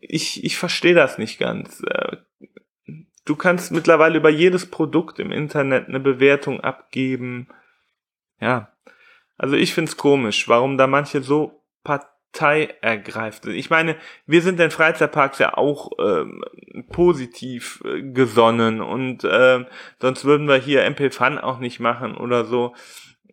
[0.00, 1.82] Ich, ich verstehe das nicht ganz.
[1.88, 2.16] Äh,
[3.24, 7.48] du kannst mittlerweile über jedes Produkt im Internet eine Bewertung abgeben.
[8.40, 8.72] Ja.
[9.38, 13.46] Also ich find's komisch, warum da manche so Partei ergreift.
[13.46, 16.44] Ich meine, wir sind in Freizeitparks ja auch ähm,
[16.90, 19.66] positiv äh, gesonnen und ähm,
[20.00, 22.74] sonst würden wir hier MP Fun auch nicht machen oder so.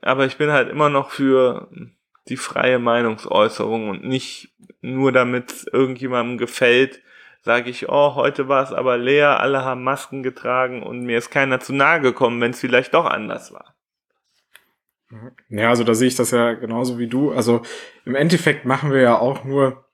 [0.01, 1.69] Aber ich bin halt immer noch für
[2.27, 7.01] die freie Meinungsäußerung und nicht nur damit irgendjemandem gefällt,
[7.41, 11.31] sage ich, oh, heute war es aber leer, alle haben Masken getragen und mir ist
[11.31, 13.75] keiner zu nahe gekommen, wenn es vielleicht doch anders war.
[15.49, 17.31] Ja, also da sehe ich das ja genauso wie du.
[17.31, 17.63] Also
[18.05, 19.85] im Endeffekt machen wir ja auch nur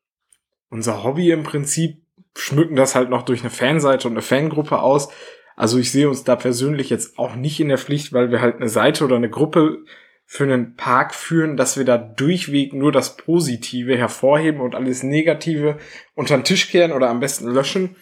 [0.69, 2.01] unser Hobby im Prinzip,
[2.35, 5.09] schmücken das halt noch durch eine Fanseite und eine Fangruppe aus.
[5.55, 8.57] Also ich sehe uns da persönlich jetzt auch nicht in der Pflicht, weil wir halt
[8.57, 9.83] eine Seite oder eine Gruppe
[10.25, 15.77] für einen Park führen, dass wir da durchweg nur das Positive hervorheben und alles Negative
[16.15, 17.95] unter den Tisch kehren oder am besten löschen.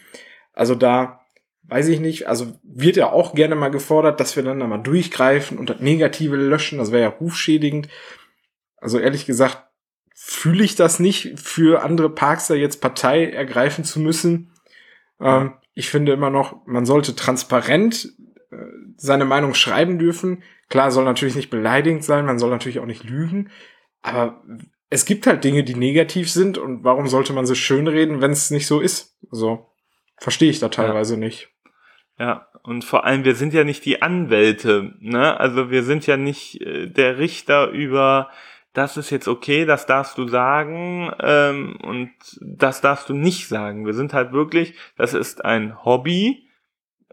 [0.52, 1.20] Also da
[1.64, 4.78] weiß ich nicht, also wird ja auch gerne mal gefordert, dass wir dann da mal
[4.78, 7.88] durchgreifen und das Negative löschen, das wäre ja rufschädigend.
[8.78, 9.62] Also ehrlich gesagt,
[10.14, 14.52] fühle ich das nicht, für andere Parks da jetzt Partei ergreifen zu müssen.
[15.20, 18.12] Ähm, ich finde immer noch, man sollte transparent
[18.50, 18.56] äh,
[18.96, 20.42] seine Meinung schreiben dürfen.
[20.68, 23.50] Klar, soll natürlich nicht beleidigend sein, man soll natürlich auch nicht lügen,
[24.02, 24.42] aber
[24.90, 28.50] es gibt halt Dinge, die negativ sind und warum sollte man sie schönreden, wenn es
[28.50, 29.16] nicht so ist?
[29.30, 29.70] So
[30.18, 31.20] verstehe ich da teilweise ja.
[31.20, 31.48] nicht.
[32.18, 35.38] Ja, und vor allem, wir sind ja nicht die Anwälte, ne?
[35.38, 38.30] Also wir sind ja nicht äh, der Richter über,
[38.74, 42.10] das ist jetzt okay, das darfst du sagen ähm, und
[42.40, 43.86] das darfst du nicht sagen.
[43.86, 46.48] Wir sind halt wirklich, das ist ein Hobby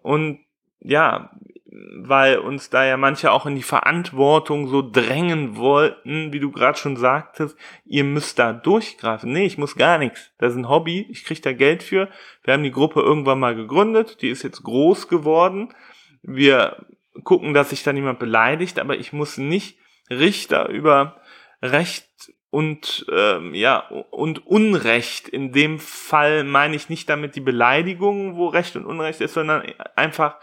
[0.01, 0.39] und
[0.79, 1.31] ja,
[1.71, 6.77] weil uns da ja manche auch in die Verantwortung so drängen wollten, wie du gerade
[6.77, 9.31] schon sagtest, ihr müsst da durchgreifen.
[9.31, 10.31] Nee, ich muss gar nichts.
[10.39, 12.09] Das ist ein Hobby, ich krieg da Geld für.
[12.43, 15.69] Wir haben die Gruppe irgendwann mal gegründet, die ist jetzt groß geworden.
[16.23, 16.85] Wir
[17.23, 19.77] gucken, dass sich da niemand beleidigt, aber ich muss nicht
[20.09, 21.20] Richter über
[21.61, 25.27] Recht und ähm, ja und Unrecht.
[25.29, 29.63] In dem Fall meine ich nicht damit die Beleidigung, wo Recht und Unrecht ist, sondern
[29.95, 30.37] einfach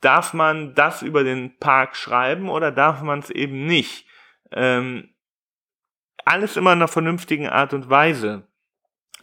[0.00, 4.06] darf man das über den Park schreiben oder darf man es eben nicht?
[4.52, 5.14] Ähm,
[6.24, 8.46] alles immer in einer vernünftigen Art und Weise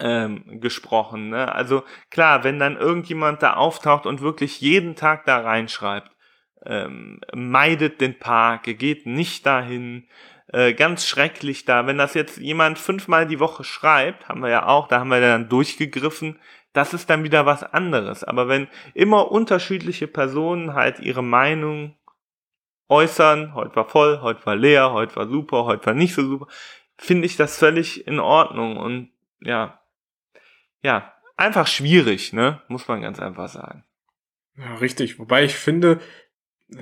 [0.00, 1.28] ähm, gesprochen.
[1.30, 1.54] Ne?
[1.54, 6.10] Also klar, wenn dann irgendjemand da auftaucht und wirklich jeden Tag da reinschreibt,
[6.66, 10.08] ähm, meidet den Park, geht nicht dahin,
[10.54, 11.88] äh, ganz schrecklich da.
[11.88, 15.20] Wenn das jetzt jemand fünfmal die Woche schreibt, haben wir ja auch, da haben wir
[15.20, 16.38] dann durchgegriffen,
[16.72, 18.22] das ist dann wieder was anderes.
[18.22, 21.96] Aber wenn immer unterschiedliche Personen halt ihre Meinung
[22.88, 26.46] äußern, heute war voll, heute war leer, heute war super, heute war nicht so super,
[26.96, 29.80] finde ich das völlig in Ordnung und ja,
[30.82, 33.84] ja, einfach schwierig, ne, muss man ganz einfach sagen.
[34.56, 35.18] Ja, richtig.
[35.18, 35.98] Wobei ich finde,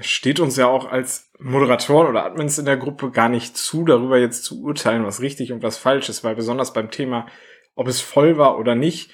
[0.01, 4.18] steht uns ja auch als Moderatoren oder Admins in der Gruppe gar nicht zu, darüber
[4.18, 7.27] jetzt zu urteilen, was richtig und was falsch ist, weil besonders beim Thema,
[7.75, 9.12] ob es voll war oder nicht,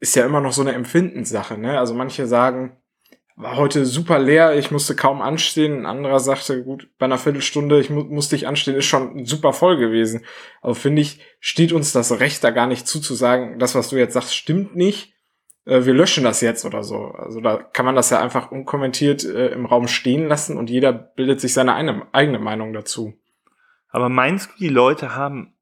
[0.00, 1.78] ist ja immer noch so eine Empfindenssache, ne?
[1.78, 2.76] Also manche sagen,
[3.36, 5.80] war heute super leer, ich musste kaum anstehen.
[5.80, 9.52] Ein anderer sagte, gut, bei einer Viertelstunde, ich mu musste ich anstehen, ist schon super
[9.52, 10.24] voll gewesen.
[10.60, 13.88] Aber finde ich, steht uns das Recht da gar nicht zu, zu sagen, das, was
[13.88, 15.13] du jetzt sagst, stimmt nicht.
[15.64, 17.06] Äh, wir löschen das jetzt oder so.
[17.12, 20.92] Also da kann man das ja einfach unkommentiert äh, im Raum stehen lassen und jeder
[20.92, 23.14] bildet sich seine eine, eigene Meinung dazu.
[23.88, 25.54] Aber meinst du, die Leute haben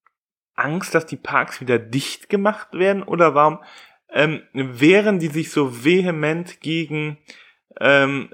[0.55, 3.03] Angst, dass die Parks wieder dicht gemacht werden?
[3.03, 3.59] Oder warum
[4.11, 7.19] ähm, wehren die sich so vehement gegen
[7.81, 8.31] ähm,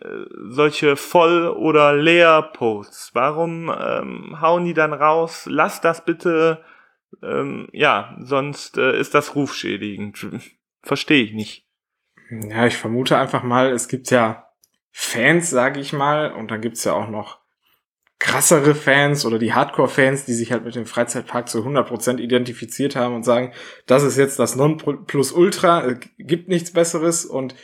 [0.51, 3.11] solche Voll- oder Leer-Posts?
[3.15, 5.47] Warum ähm, hauen die dann raus?
[5.51, 6.65] Lass das bitte,
[7.23, 10.27] ähm, ja, sonst äh, ist das rufschädigend.
[10.83, 11.67] Verstehe ich nicht.
[12.31, 14.49] Ja, ich vermute einfach mal, es gibt ja
[14.91, 17.39] Fans, sage ich mal, und dann gibt's ja auch noch
[18.19, 23.15] krassere Fans oder die Hardcore-Fans, die sich halt mit dem Freizeitpark zu 100% identifiziert haben
[23.15, 23.53] und sagen,
[23.87, 27.55] das ist jetzt das Non-Plus-Ultra, äh, gibt nichts Besseres und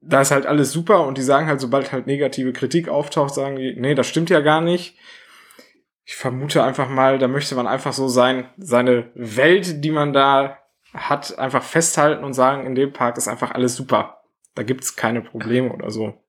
[0.00, 3.56] da ist halt alles super und die sagen halt, sobald halt negative Kritik auftaucht, sagen
[3.56, 4.98] die, nee, das stimmt ja gar nicht.
[6.04, 10.58] Ich vermute einfach mal, da möchte man einfach so sein, seine Welt, die man da
[10.94, 14.22] hat, einfach festhalten und sagen, in dem Park ist einfach alles super.
[14.54, 16.22] Da gibt's keine Probleme oder so.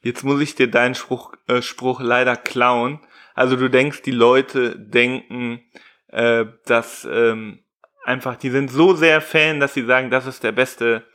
[0.00, 3.00] Jetzt muss ich dir deinen Spruch, äh, Spruch leider klauen.
[3.34, 5.60] Also du denkst, die Leute denken,
[6.08, 7.64] äh, dass ähm,
[8.04, 11.06] einfach, die sind so sehr Fan, dass sie sagen, das ist der beste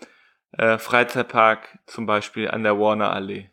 [0.58, 3.50] äh, Freizeitpark, zum Beispiel an der Warner Allee.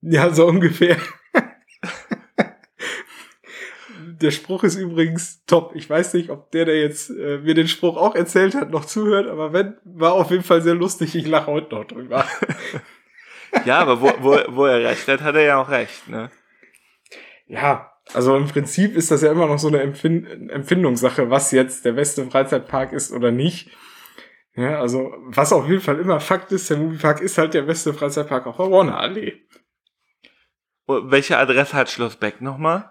[0.00, 0.96] Ja, so ungefähr.
[4.20, 5.72] Der Spruch ist übrigens top.
[5.74, 8.84] Ich weiß nicht, ob der, der jetzt äh, mir den Spruch auch erzählt hat, noch
[8.84, 11.14] zuhört, aber wenn, war auf jeden Fall sehr lustig.
[11.14, 12.24] Ich lache heute noch drüber.
[13.64, 16.30] ja, aber wo, wo, wo er recht hat, hat er ja auch recht, ne?
[17.46, 21.84] Ja, Also im Prinzip ist das ja immer noch so eine Empfind Empfindungssache, was jetzt
[21.84, 23.70] der beste Freizeitpark ist oder nicht.
[24.54, 27.94] Ja, also was auf jeden Fall immer Fakt ist, der Moviepark ist halt der beste
[27.94, 29.40] Freizeitpark auf der Warner Allee.
[30.86, 32.90] Welche Adresse hat Schloss Beck nochmal?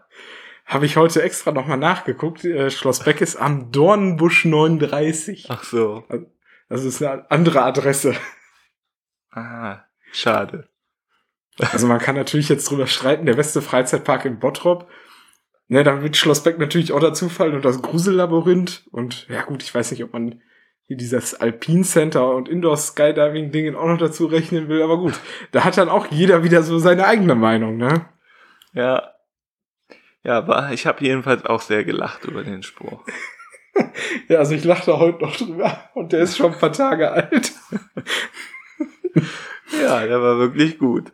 [0.70, 2.46] Habe ich heute extra nochmal nachgeguckt.
[2.46, 5.48] Äh, Schloss Beck ist am Dornbusch 39.
[5.50, 6.04] Ach so.
[6.70, 8.14] Das ist eine andere Adresse.
[9.32, 10.70] Ah, schade.
[11.72, 14.88] Also man kann natürlich jetzt drüber streiten, der beste Freizeitpark in Bottrop.
[15.70, 18.88] Ne, da wird Schloss Beck natürlich auch dazu fallen und das Grusellabyrinth.
[18.92, 20.42] Und ja gut, ich weiß nicht, ob man
[20.86, 25.20] hier dieses Alpine Center und Indoor Skydiving Dingen auch noch dazu rechnen will, aber gut.
[25.52, 28.06] Da hat dann auch jeder wieder so seine eigene Meinung, ne?
[28.74, 29.16] Ja.
[30.24, 33.06] Ja, aber ich habe jedenfalls auch sehr gelacht über den Spruch.
[34.28, 37.54] ja, also ich lachte heute noch drüber und der ist schon ein paar Tage alt.
[39.82, 41.14] ja, der war wirklich gut.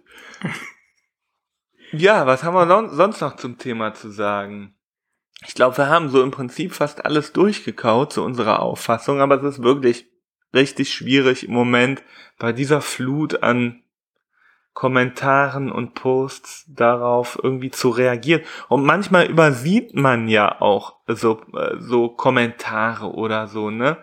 [1.91, 4.75] Ja, was haben wir sonst noch zum Thema zu sagen?
[5.45, 9.43] Ich glaube, wir haben so im Prinzip fast alles durchgekaut zu unserer Auffassung, aber es
[9.43, 10.09] ist wirklich
[10.53, 12.03] richtig schwierig im Moment
[12.39, 13.83] bei dieser Flut an
[14.75, 18.41] Kommentaren und Posts darauf irgendwie zu reagieren.
[18.67, 23.97] Und manchmal übersieht man ja auch so, äh, so Kommentare oder so, ne?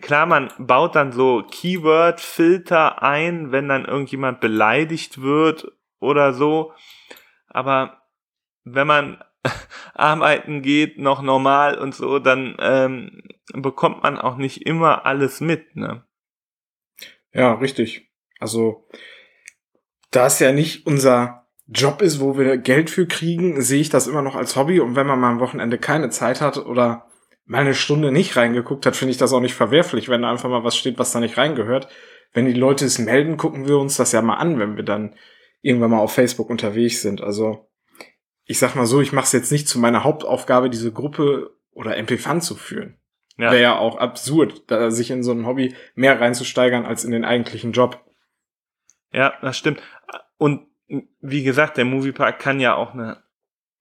[0.00, 6.72] Klar, man baut dann so Keyword-Filter ein, wenn dann irgendjemand beleidigt wird oder so.
[7.48, 8.02] Aber
[8.64, 9.24] wenn man
[9.94, 13.22] arbeiten geht, noch normal und so, dann ähm,
[13.54, 16.04] bekommt man auch nicht immer alles mit, ne?
[17.32, 18.10] Ja, richtig.
[18.40, 18.84] Also,
[20.10, 24.06] da es ja nicht unser Job ist, wo wir Geld für kriegen, sehe ich das
[24.06, 24.80] immer noch als Hobby.
[24.80, 27.06] Und wenn man mal am Wochenende keine Zeit hat oder
[27.44, 30.48] mal eine Stunde nicht reingeguckt hat, finde ich das auch nicht verwerflich, wenn da einfach
[30.48, 31.88] mal was steht, was da nicht reingehört.
[32.32, 35.14] Wenn die Leute es melden, gucken wir uns das ja mal an, wenn wir dann
[35.60, 37.20] irgendwann mal auf Facebook unterwegs sind.
[37.20, 37.68] Also
[38.44, 41.96] ich sag mal so, ich mache es jetzt nicht zu meiner Hauptaufgabe, diese Gruppe oder
[41.96, 42.98] MP-Fun zu führen.
[43.36, 43.52] Ja.
[43.52, 47.24] Wäre ja auch absurd, da sich in so ein Hobby mehr reinzusteigern als in den
[47.24, 48.04] eigentlichen Job.
[49.12, 49.80] Ja, das stimmt.
[50.38, 50.66] Und
[51.20, 53.22] wie gesagt, der Moviepark kann ja auch eine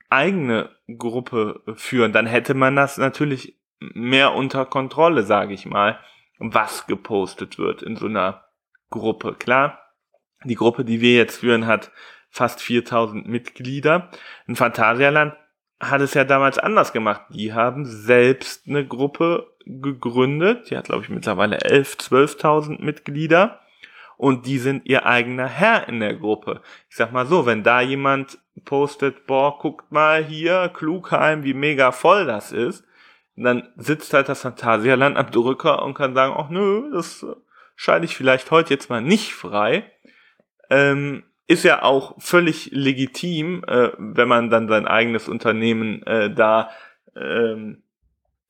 [0.09, 2.11] eigene Gruppe führen.
[2.11, 5.99] Dann hätte man das natürlich mehr unter Kontrolle, sage ich mal,
[6.39, 8.45] was gepostet wird in so einer
[8.89, 9.33] Gruppe.
[9.33, 9.79] Klar,
[10.43, 11.91] die Gruppe, die wir jetzt führen, hat
[12.29, 14.09] fast 4000 Mitglieder.
[14.47, 15.33] In Phantasialand
[15.79, 17.21] hat es ja damals anders gemacht.
[17.29, 20.69] Die haben selbst eine Gruppe gegründet.
[20.69, 23.59] Die hat, glaube ich, mittlerweile 11, 12.000 Mitglieder.
[24.17, 26.61] Und die sind ihr eigener Herr in der Gruppe.
[26.89, 31.91] Ich sag mal so, wenn da jemand postet, boah, guckt mal hier, Klugheim, wie mega
[31.91, 32.83] voll das ist,
[33.35, 37.25] dann sitzt halt das Phantasialand am Drücker und kann sagen, ach nö, das
[37.75, 39.91] schalte ich vielleicht heute jetzt mal nicht frei.
[40.71, 46.71] Ähm, ist ja auch völlig legitim, äh, wenn man dann sein eigenes Unternehmen äh, da
[47.15, 47.83] ähm,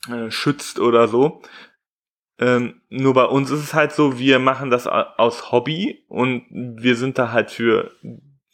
[0.09, 1.41] äh, schützt oder so.
[2.39, 6.95] Ähm, nur bei uns ist es halt so, wir machen das aus Hobby und wir
[6.95, 7.91] sind da halt für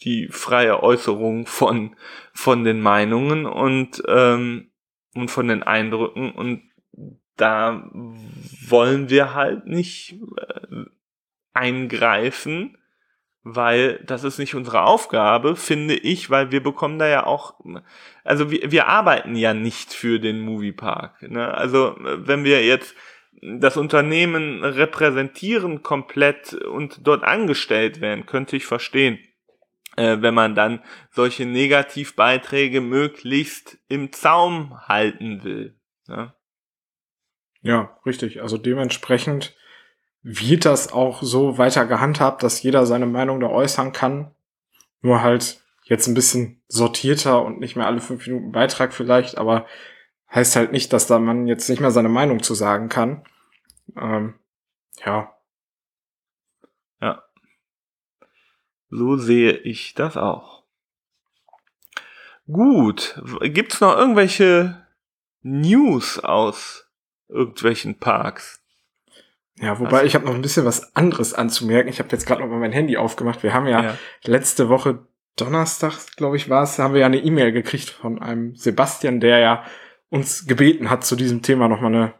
[0.03, 1.95] die freie Äußerung von,
[2.33, 4.71] von den Meinungen und, ähm,
[5.15, 6.63] und von den Eindrücken und
[7.35, 7.89] da
[8.67, 10.85] wollen wir halt nicht äh,
[11.53, 12.77] eingreifen
[13.43, 17.59] weil das ist nicht unsere Aufgabe, finde ich, weil wir bekommen da ja auch,
[18.23, 21.21] also wir, wir arbeiten ja nicht für den Moviepark.
[21.23, 21.53] Ne?
[21.53, 22.95] Also wenn wir jetzt
[23.41, 29.19] das Unternehmen repräsentieren komplett und dort angestellt werden, könnte ich verstehen,
[29.95, 35.75] äh, wenn man dann solche Negativbeiträge möglichst im Zaum halten will.
[36.07, 36.33] Ne?
[37.61, 38.41] Ja, richtig.
[38.41, 39.55] Also dementsprechend
[40.21, 44.33] wird das auch so weiter gehandhabt, dass jeder seine Meinung da äußern kann.
[45.01, 49.65] Nur halt jetzt ein bisschen sortierter und nicht mehr alle fünf Minuten Beitrag vielleicht, aber
[50.33, 53.23] heißt halt nicht, dass da man jetzt nicht mehr seine Meinung zu sagen kann.
[53.95, 54.35] Ähm,
[55.05, 55.35] ja.
[57.01, 57.23] Ja.
[58.89, 60.63] So sehe ich das auch.
[62.47, 63.21] Gut.
[63.41, 64.85] Gibt's noch irgendwelche
[65.41, 66.89] News aus
[67.29, 68.61] irgendwelchen Parks?
[69.57, 71.89] Ja, wobei also, ich habe noch ein bisschen was anderes anzumerken.
[71.89, 73.43] Ich habe jetzt gerade noch mal mein Handy aufgemacht.
[73.43, 73.97] Wir haben ja, ja.
[74.23, 78.55] letzte Woche Donnerstag, glaube ich, war es, haben wir ja eine E-Mail gekriegt von einem
[78.55, 79.63] Sebastian, der ja
[80.13, 82.13] uns gebeten hat, zu diesem Thema noch mal eine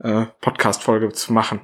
[0.00, 1.60] äh, Podcast-Folge zu machen.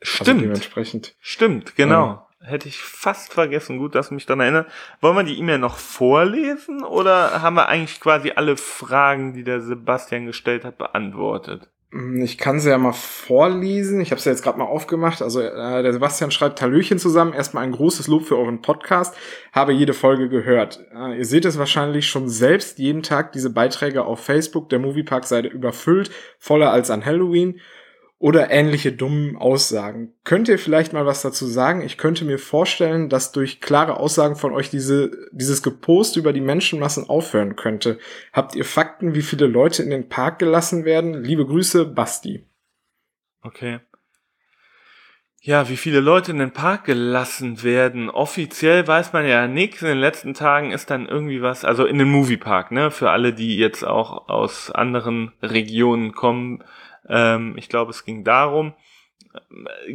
[0.00, 0.28] Also Stimmt.
[0.28, 1.16] Also dementsprechend.
[1.18, 2.28] Stimmt, genau.
[2.40, 3.78] Ähm, Hätte ich fast vergessen.
[3.78, 4.70] Gut, dass du mich daran erinnert.
[5.00, 9.60] Wollen wir die E-Mail noch vorlesen oder haben wir eigentlich quasi alle Fragen, die der
[9.60, 11.68] Sebastian gestellt hat, beantwortet?
[11.92, 14.00] Hm, ich kann sie ja mal vorlesen.
[14.00, 15.22] Ich habe sie jetzt gerade mal aufgemacht.
[15.22, 17.32] Also äh, der Sebastian schreibt Hallöchen zusammen.
[17.32, 19.16] Erstmal ein großes Lob für euren Podcast.
[19.52, 20.80] Habe jede Folge gehört.
[20.94, 24.68] Äh, ihr seht es wahrscheinlich schon selbst jeden Tag diese Beiträge auf Facebook.
[24.68, 27.60] Der Moviepark-Seite überfüllt, voller als an Halloween
[28.20, 30.12] oder ähnliche dummen Aussagen.
[30.24, 31.80] Könnt ihr vielleicht mal was dazu sagen?
[31.80, 36.42] Ich könnte mir vorstellen, dass durch klare Aussagen von euch diese, dieses Gepost über die
[36.42, 37.98] Menschenmassen aufhören könnte.
[38.34, 41.24] Habt ihr Fakten, wie viele Leute in den Park gelassen werden?
[41.24, 42.44] Liebe Grüße, Basti.
[43.40, 43.80] Okay.
[45.40, 48.10] Ja, wie viele Leute in den Park gelassen werden.
[48.10, 49.80] Offiziell weiß man ja nichts.
[49.80, 52.90] In den letzten Tagen ist dann irgendwie was, also in den Moviepark, ne?
[52.90, 56.62] Für alle, die jetzt auch aus anderen Regionen kommen,
[57.10, 58.72] ähm, ich glaube, es ging darum,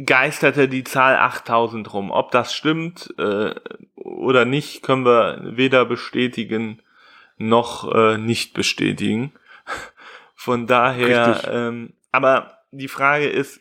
[0.04, 2.10] geisterte die Zahl 8000 rum.
[2.10, 3.54] Ob das stimmt äh,
[3.94, 6.82] oder nicht, können wir weder bestätigen
[7.38, 9.32] noch äh, nicht bestätigen.
[10.34, 13.60] Von daher, ähm, aber die Frage ist,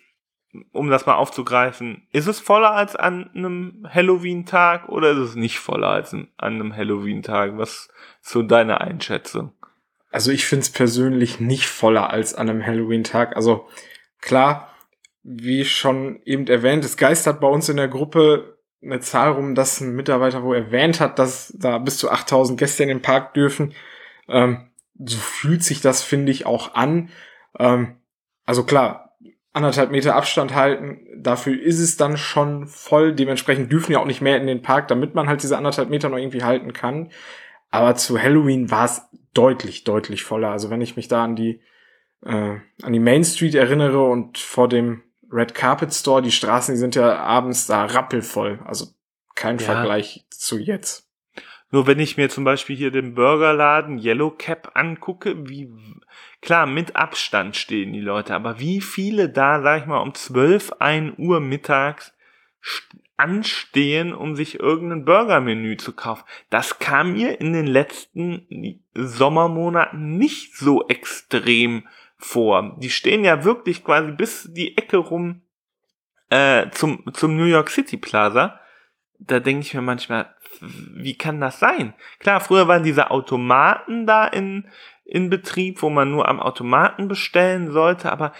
[0.72, 5.60] um das mal aufzugreifen, ist es voller als an einem Halloween-Tag oder ist es nicht
[5.60, 7.58] voller als an einem Halloween-Tag?
[7.58, 7.90] Was
[8.22, 9.52] ist so deine Einschätzung?
[10.16, 13.36] Also ich finde es persönlich nicht voller als an einem Halloween-Tag.
[13.36, 13.68] Also
[14.22, 14.74] klar,
[15.24, 19.82] wie schon eben erwähnt, es geistert bei uns in der Gruppe eine Zahl rum, dass
[19.82, 23.74] ein Mitarbeiter wo erwähnt hat, dass da bis zu 8000 Gäste in den Park dürfen.
[24.30, 27.10] Ähm, so fühlt sich das, finde ich, auch an.
[27.60, 27.98] Ähm,
[28.46, 29.18] also klar,
[29.52, 33.14] anderthalb Meter Abstand halten, dafür ist es dann schon voll.
[33.14, 36.08] Dementsprechend dürfen ja auch nicht mehr in den Park, damit man halt diese anderthalb Meter
[36.08, 37.12] noch irgendwie halten kann.
[37.70, 39.02] Aber zu Halloween war es
[39.36, 40.50] deutlich, deutlich voller.
[40.50, 41.62] Also wenn ich mich da an die,
[42.26, 46.80] äh, an die Main Street erinnere und vor dem Red Carpet Store, die Straßen, die
[46.80, 48.60] sind ja abends da rappelvoll.
[48.66, 48.88] Also
[49.36, 49.66] kein ja.
[49.66, 51.06] Vergleich zu jetzt.
[51.72, 55.70] Nur wenn ich mir zum Beispiel hier den Burgerladen Yellow Cap angucke, wie,
[56.42, 60.74] klar, mit Abstand stehen die Leute, aber wie viele da, sag ich mal, um 12,
[60.80, 62.14] 1 Uhr mittags
[63.18, 66.24] anstehen, um sich irgendein Burgermenü zu kaufen.
[66.50, 71.88] Das kam mir in den letzten Sommermonaten nicht so extrem
[72.18, 72.76] vor.
[72.80, 75.42] Die stehen ja wirklich quasi bis die Ecke rum
[76.30, 78.60] äh, zum, zum New York City Plaza.
[79.20, 81.94] Da denke ich mir manchmal, wie kann das sein?
[82.20, 84.68] Klar, früher waren diese Automaten da in,
[85.06, 88.34] in Betrieb, wo man nur am Automaten bestellen sollte, aber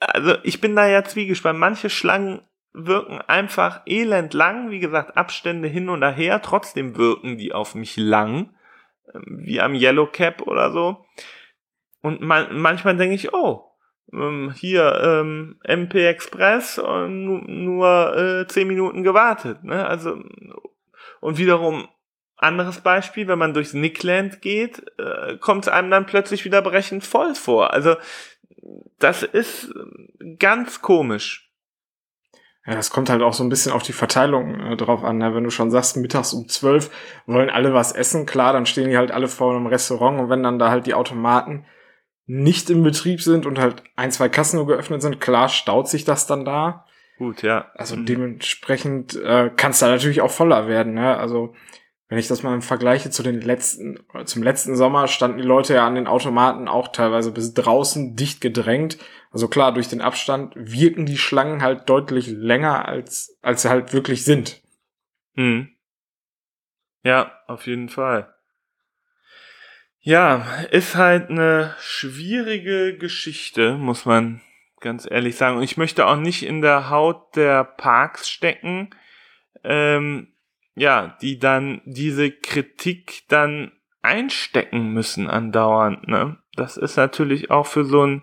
[0.00, 1.58] also ich bin da ja zwiegespannt.
[1.58, 2.40] Manche Schlangen
[2.76, 7.96] wirken einfach elend lang, wie gesagt, Abstände hin und her, trotzdem wirken die auf mich
[7.96, 8.54] lang,
[9.12, 11.06] ähm, wie am Yellow Cap oder so.
[12.02, 13.64] Und man, manchmal denke ich, oh,
[14.12, 19.64] ähm, hier ähm, MP Express und nur, nur äh, 10 Minuten gewartet.
[19.64, 19.86] Ne?
[19.86, 20.22] Also
[21.20, 21.88] und wiederum
[22.36, 27.04] anderes Beispiel, wenn man durchs Nickland geht, äh, kommt es einem dann plötzlich wieder brechend
[27.04, 27.72] voll vor.
[27.72, 27.96] Also
[28.98, 29.72] das ist
[30.38, 31.45] ganz komisch.
[32.66, 35.18] Ja, das kommt halt auch so ein bisschen auf die Verteilung äh, drauf an.
[35.18, 35.34] Ne?
[35.34, 36.90] Wenn du schon sagst, mittags um zwölf
[37.26, 40.42] wollen alle was essen, klar, dann stehen die halt alle vor einem Restaurant und wenn
[40.42, 41.64] dann da halt die Automaten
[42.26, 46.04] nicht im Betrieb sind und halt ein, zwei Kassen nur geöffnet sind, klar staut sich
[46.04, 46.86] das dann da.
[47.18, 47.70] Gut, ja.
[47.74, 48.06] Also mhm.
[48.06, 50.94] dementsprechend äh, kann es da natürlich auch voller werden.
[50.94, 51.16] Ne?
[51.16, 51.54] Also
[52.08, 55.86] wenn ich das mal vergleiche zu den letzten, zum letzten Sommer standen die Leute ja
[55.86, 58.98] an den Automaten auch teilweise bis draußen dicht gedrängt.
[59.32, 63.92] Also klar, durch den Abstand wirken die Schlangen halt deutlich länger, als, als sie halt
[63.92, 64.62] wirklich sind.
[65.34, 65.68] Hm.
[67.02, 68.32] Ja, auf jeden Fall.
[70.00, 74.40] Ja, ist halt eine schwierige Geschichte, muss man
[74.80, 75.56] ganz ehrlich sagen.
[75.56, 78.90] Und ich möchte auch nicht in der Haut der Parks stecken.
[79.64, 80.35] Ähm,
[80.76, 83.72] ja, die dann diese Kritik dann
[84.02, 86.36] einstecken müssen andauernd, ne?
[86.54, 88.22] Das ist natürlich auch für so ein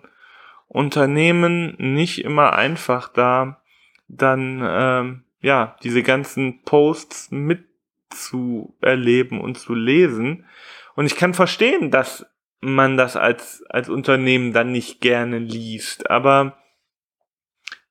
[0.66, 3.62] Unternehmen nicht immer einfach da,
[4.08, 10.46] dann, ähm, ja, diese ganzen Posts mitzuerleben und zu lesen.
[10.94, 12.26] Und ich kann verstehen, dass
[12.60, 16.58] man das als, als Unternehmen dann nicht gerne liest, aber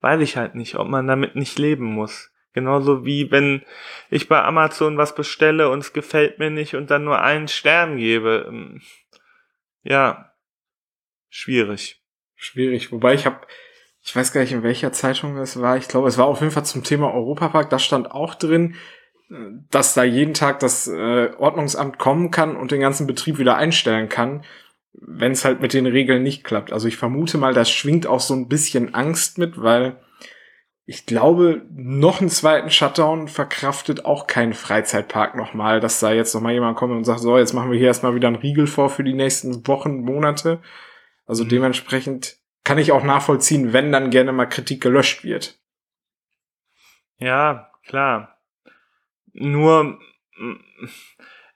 [0.01, 2.32] weiß ich halt nicht, ob man damit nicht leben muss.
[2.53, 3.63] Genauso wie wenn
[4.09, 7.97] ich bei Amazon was bestelle und es gefällt mir nicht und dann nur einen Stern
[7.97, 8.45] gebe.
[8.47, 8.81] Ähm,
[9.83, 10.33] ja,
[11.29, 12.01] schwierig.
[12.35, 12.91] Schwierig.
[12.91, 13.41] Wobei ich habe,
[14.03, 15.77] ich weiß gar nicht, in welcher Zeitung es war.
[15.77, 17.69] Ich glaube, es war auf jeden Fall zum Thema Europapark.
[17.69, 18.75] Da stand auch drin,
[19.71, 24.09] dass da jeden Tag das äh, Ordnungsamt kommen kann und den ganzen Betrieb wieder einstellen
[24.09, 24.43] kann,
[24.93, 26.71] wenn es halt mit den Regeln nicht klappt.
[26.71, 30.02] Also ich vermute mal, das schwingt auch so ein bisschen Angst mit, weil
[30.85, 36.53] ich glaube, noch einen zweiten Shutdown verkraftet auch kein Freizeitpark nochmal, dass da jetzt nochmal
[36.53, 39.03] jemand kommt und sagt, so, jetzt machen wir hier erstmal wieder einen Riegel vor für
[39.03, 40.61] die nächsten Wochen, Monate.
[41.25, 41.49] Also mhm.
[41.49, 45.57] dementsprechend kann ich auch nachvollziehen, wenn dann gerne mal Kritik gelöscht wird.
[47.17, 48.41] Ja, klar.
[49.31, 49.99] Nur,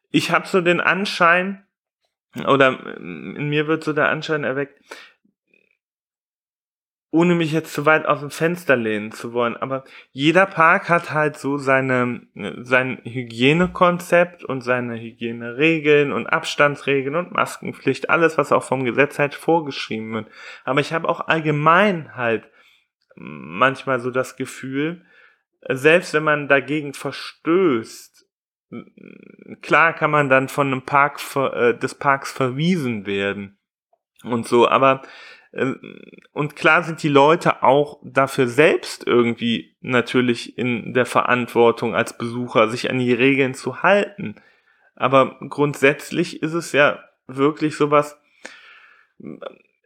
[0.10, 1.66] ich habe so den Anschein,
[2.36, 4.82] oder in mir wird so der Anschein erweckt,
[7.18, 11.12] ohne mich jetzt zu weit aus dem Fenster lehnen zu wollen, aber jeder Park hat
[11.12, 12.22] halt so seine,
[12.62, 19.34] sein Hygienekonzept und seine Hygieneregeln und Abstandsregeln und Maskenpflicht, alles, was auch vom Gesetz halt
[19.34, 20.28] vorgeschrieben wird.
[20.64, 22.52] Aber ich habe auch allgemein halt
[23.16, 25.04] manchmal so das Gefühl,
[25.68, 28.28] selbst wenn man dagegen verstößt,
[29.64, 33.58] klar kann man dann von einem Park äh, des Parks verwiesen werden
[34.24, 35.02] und so, aber
[36.34, 42.68] und klar sind die Leute auch dafür selbst irgendwie natürlich in der Verantwortung als Besucher,
[42.68, 44.36] sich an die Regeln zu halten.
[44.96, 48.20] Aber grundsätzlich ist es ja wirklich sowas,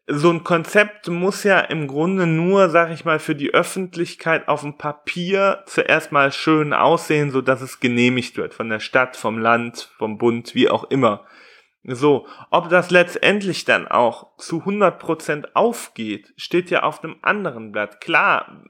[0.07, 4.61] so ein Konzept muss ja im Grunde nur, sag ich mal, für die Öffentlichkeit auf
[4.61, 9.37] dem Papier zuerst mal schön aussehen, so dass es genehmigt wird von der Stadt, vom
[9.37, 11.25] Land, vom Bund, wie auch immer.
[11.83, 18.01] So, ob das letztendlich dann auch zu 100% aufgeht, steht ja auf einem anderen Blatt.
[18.01, 18.63] Klar,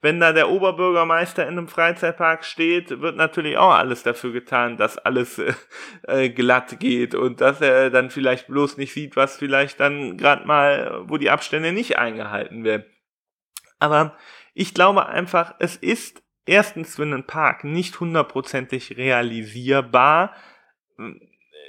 [0.00, 4.98] wenn da der Oberbürgermeister in einem Freizeitpark steht, wird natürlich auch alles dafür getan, dass
[4.98, 5.54] alles äh,
[6.08, 10.44] äh glatt geht und dass er dann vielleicht bloß nicht sieht, was vielleicht dann gerade
[10.44, 12.86] mal, wo die Abstände nicht eingehalten werden.
[13.78, 14.16] Aber
[14.54, 20.34] ich glaube einfach, es ist erstens für einen Park nicht hundertprozentig realisierbar,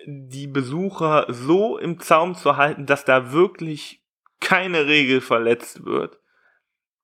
[0.06, 4.04] die Besucher so im Zaum zu halten, dass da wirklich
[4.40, 6.20] keine Regel verletzt wird.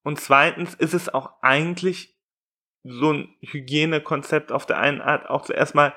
[0.04, 2.16] Und zweitens ist es auch eigentlich
[2.84, 5.94] so ein Hygienekonzept auf der einen Art auch zuerst mal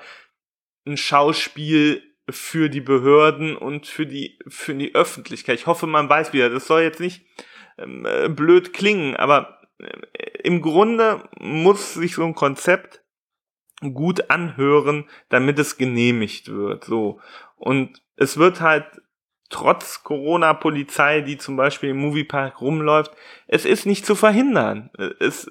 [0.86, 5.58] ein Schauspiel für die Behörden und für die, für die Öffentlichkeit.
[5.58, 7.24] Ich hoffe, man weiß wieder, das soll jetzt nicht
[7.78, 13.02] ähm, äh, blöd klingen, aber äh, im Grunde muss sich so ein Konzept
[13.80, 16.84] gut anhören, damit es genehmigt wird.
[16.84, 17.20] So.
[17.56, 18.86] Und es wird halt
[19.50, 23.12] trotz Corona-Polizei, die zum Beispiel im Moviepark rumläuft,
[23.46, 24.90] es ist nicht zu verhindern.
[25.20, 25.50] Es,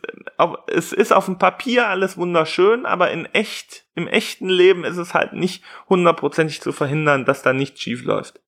[0.68, 5.14] es ist auf dem Papier alles wunderschön, aber in echt, im echten Leben ist es
[5.14, 8.40] halt nicht hundertprozentig zu verhindern, dass da nichts schief läuft.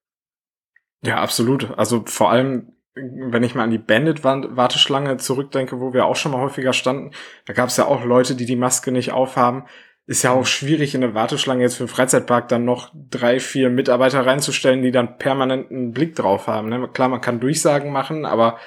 [1.01, 1.77] Ja, absolut.
[1.77, 6.41] Also vor allem wenn ich mal an die Bandit-Warteschlange zurückdenke, wo wir auch schon mal
[6.41, 7.11] häufiger standen,
[7.45, 9.63] da gab es ja auch Leute, die die Maske nicht aufhaben.
[10.05, 13.69] Ist ja auch schwierig, in der Warteschlange jetzt für den Freizeitpark dann noch drei, vier
[13.69, 16.69] Mitarbeiter reinzustellen, die dann permanent einen Blick drauf haben.
[16.69, 16.89] Ne?
[16.91, 18.57] Klar, man kann Durchsagen machen, aber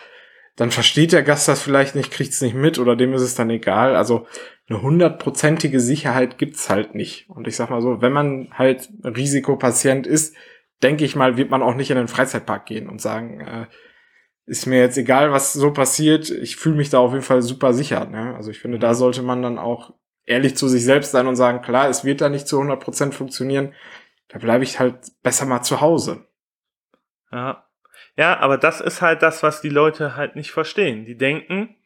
[0.56, 3.34] dann versteht der Gast das vielleicht nicht, kriegt es nicht mit oder dem ist es
[3.34, 3.96] dann egal.
[3.96, 4.26] Also
[4.68, 7.28] eine hundertprozentige Sicherheit gibt's halt nicht.
[7.28, 10.36] Und ich sag mal so, wenn man halt Risikopatient ist,
[10.82, 13.66] denke ich mal, wird man auch nicht in den Freizeitpark gehen und sagen, äh,
[14.46, 16.30] ist mir jetzt egal, was so passiert.
[16.30, 18.06] Ich fühle mich da auf jeden Fall super sicher.
[18.06, 18.34] Ne?
[18.34, 21.62] Also ich finde, da sollte man dann auch ehrlich zu sich selbst sein und sagen,
[21.62, 23.74] klar, es wird da nicht zu 100 Prozent funktionieren.
[24.28, 26.26] Da bleibe ich halt besser mal zu Hause.
[27.30, 27.66] Ja.
[28.16, 31.06] Ja, aber das ist halt das, was die Leute halt nicht verstehen.
[31.06, 31.76] Die denken,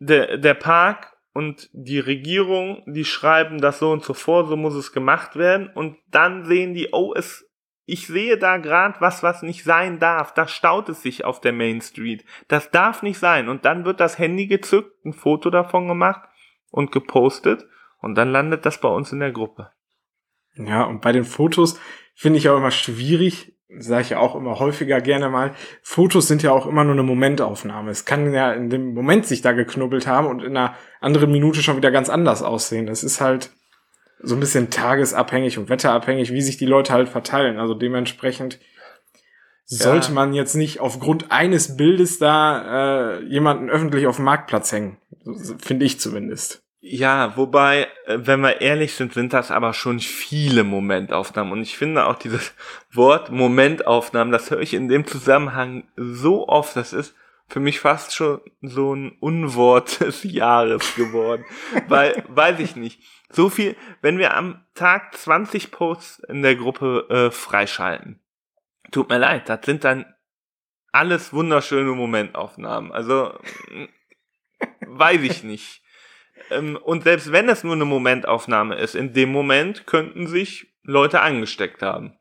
[0.00, 4.74] der, der Park und die Regierung, die schreiben das so und so vor, so muss
[4.74, 5.68] es gemacht werden.
[5.72, 7.47] Und dann sehen die, oh, es
[7.88, 10.34] ich sehe da gerade was, was nicht sein darf.
[10.34, 12.22] Da staut es sich auf der Main Street.
[12.46, 13.48] Das darf nicht sein.
[13.48, 16.20] Und dann wird das Handy gezückt, ein Foto davon gemacht
[16.70, 17.66] und gepostet.
[18.00, 19.70] Und dann landet das bei uns in der Gruppe.
[20.54, 21.80] Ja, und bei den Fotos
[22.14, 26.52] finde ich auch immer schwierig, sage ich auch immer häufiger gerne mal, Fotos sind ja
[26.52, 27.90] auch immer nur eine Momentaufnahme.
[27.90, 31.62] Es kann ja in dem Moment sich da geknubbelt haben und in einer anderen Minute
[31.62, 32.84] schon wieder ganz anders aussehen.
[32.84, 33.50] Das ist halt,
[34.20, 37.58] so ein bisschen tagesabhängig und wetterabhängig, wie sich die Leute halt verteilen.
[37.58, 38.58] Also dementsprechend
[39.64, 40.14] sollte ja.
[40.14, 44.96] man jetzt nicht aufgrund eines Bildes da äh, jemanden öffentlich auf dem Marktplatz hängen.
[45.58, 46.62] Finde ich zumindest.
[46.80, 51.52] Ja, wobei, äh, wenn wir ehrlich sind, sind das aber schon viele Momentaufnahmen.
[51.52, 52.54] Und ich finde auch dieses
[52.92, 57.14] Wort Momentaufnahmen, das höre ich in dem Zusammenhang so oft, das ist
[57.46, 61.44] für mich fast schon so ein Unwort des Jahres geworden.
[61.88, 63.00] Weil, weiß ich nicht
[63.30, 68.20] so viel, wenn wir am Tag 20 Posts in der Gruppe äh, freischalten.
[68.90, 70.06] Tut mir leid, das sind dann
[70.92, 72.92] alles wunderschöne Momentaufnahmen.
[72.92, 73.38] Also
[74.86, 75.82] weiß ich nicht.
[76.50, 81.20] Ähm, und selbst wenn es nur eine Momentaufnahme ist, in dem Moment könnten sich Leute
[81.20, 82.18] angesteckt haben.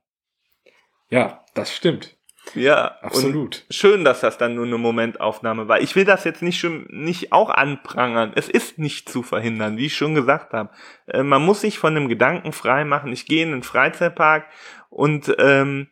[1.10, 2.17] Ja, das stimmt.
[2.56, 3.66] Ja, absolut.
[3.70, 5.82] schön, dass das dann nur eine Momentaufnahme war.
[5.82, 8.32] Ich will das jetzt nicht schon nicht auch anprangern.
[8.36, 10.70] Es ist nicht zu verhindern, wie ich schon gesagt habe.
[11.08, 13.12] Äh, man muss sich von dem Gedanken frei machen.
[13.12, 14.46] Ich gehe in den Freizeitpark
[14.90, 15.88] und ähm,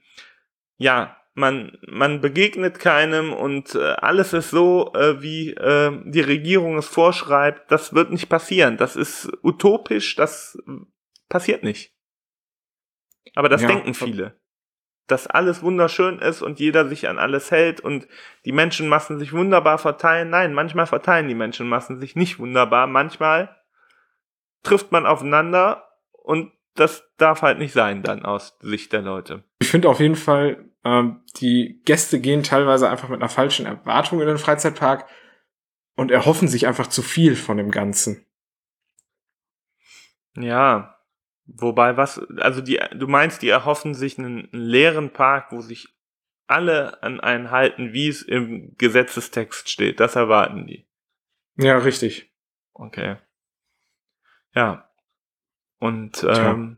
[0.77, 6.77] ja, man, man begegnet keinem und äh, alles ist so, äh, wie äh, die Regierung
[6.77, 7.71] es vorschreibt.
[7.71, 8.77] Das wird nicht passieren.
[8.77, 10.57] Das ist utopisch, das
[11.27, 11.93] passiert nicht.
[13.35, 13.67] Aber das ja.
[13.67, 14.39] denken viele.
[15.07, 18.07] Dass alles wunderschön ist und jeder sich an alles hält und
[18.45, 20.29] die Menschenmassen sich wunderbar verteilen.
[20.29, 22.87] Nein, manchmal verteilen die Menschenmassen sich nicht wunderbar.
[22.87, 23.55] Manchmal
[24.63, 29.43] trifft man aufeinander und das darf halt nicht sein dann aus Sicht der Leute.
[29.59, 34.21] Ich finde auf jeden Fall, ähm, die Gäste gehen teilweise einfach mit einer falschen Erwartung
[34.21, 35.07] in den Freizeitpark
[35.95, 38.25] und erhoffen sich einfach zu viel von dem Ganzen.
[40.35, 40.94] Ja,
[41.45, 45.87] wobei was, also die, du meinst, die erhoffen sich einen leeren Park, wo sich
[46.47, 49.99] alle an einen halten, wie es im Gesetzestext steht.
[49.99, 50.85] Das erwarten die.
[51.57, 52.31] Ja, richtig.
[52.73, 53.17] Okay.
[54.53, 54.89] Ja.
[55.79, 56.77] Und ähm,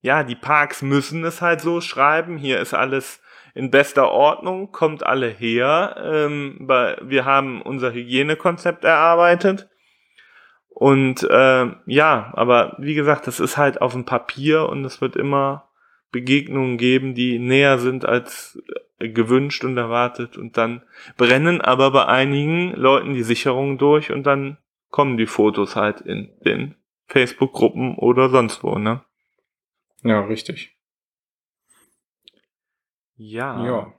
[0.00, 2.36] ja, die Parks müssen es halt so schreiben.
[2.36, 3.22] Hier ist alles
[3.54, 5.96] in bester Ordnung, kommt alle her.
[5.98, 9.69] Ähm, wir haben unser Hygienekonzept erarbeitet.
[10.70, 15.16] Und äh, ja, aber wie gesagt, das ist halt auf dem Papier und es wird
[15.16, 15.68] immer
[16.10, 18.60] Begegnungen geben, die näher sind als
[18.98, 20.38] äh, gewünscht und erwartet.
[20.38, 20.82] Und dann
[21.16, 24.58] brennen aber bei einigen Leuten die Sicherungen durch und dann
[24.90, 26.74] kommen die Fotos halt in den
[27.06, 29.02] Facebook-Gruppen oder sonst wo, ne?
[30.02, 30.76] Ja, richtig.
[33.16, 33.64] Ja.
[33.64, 33.92] Ja.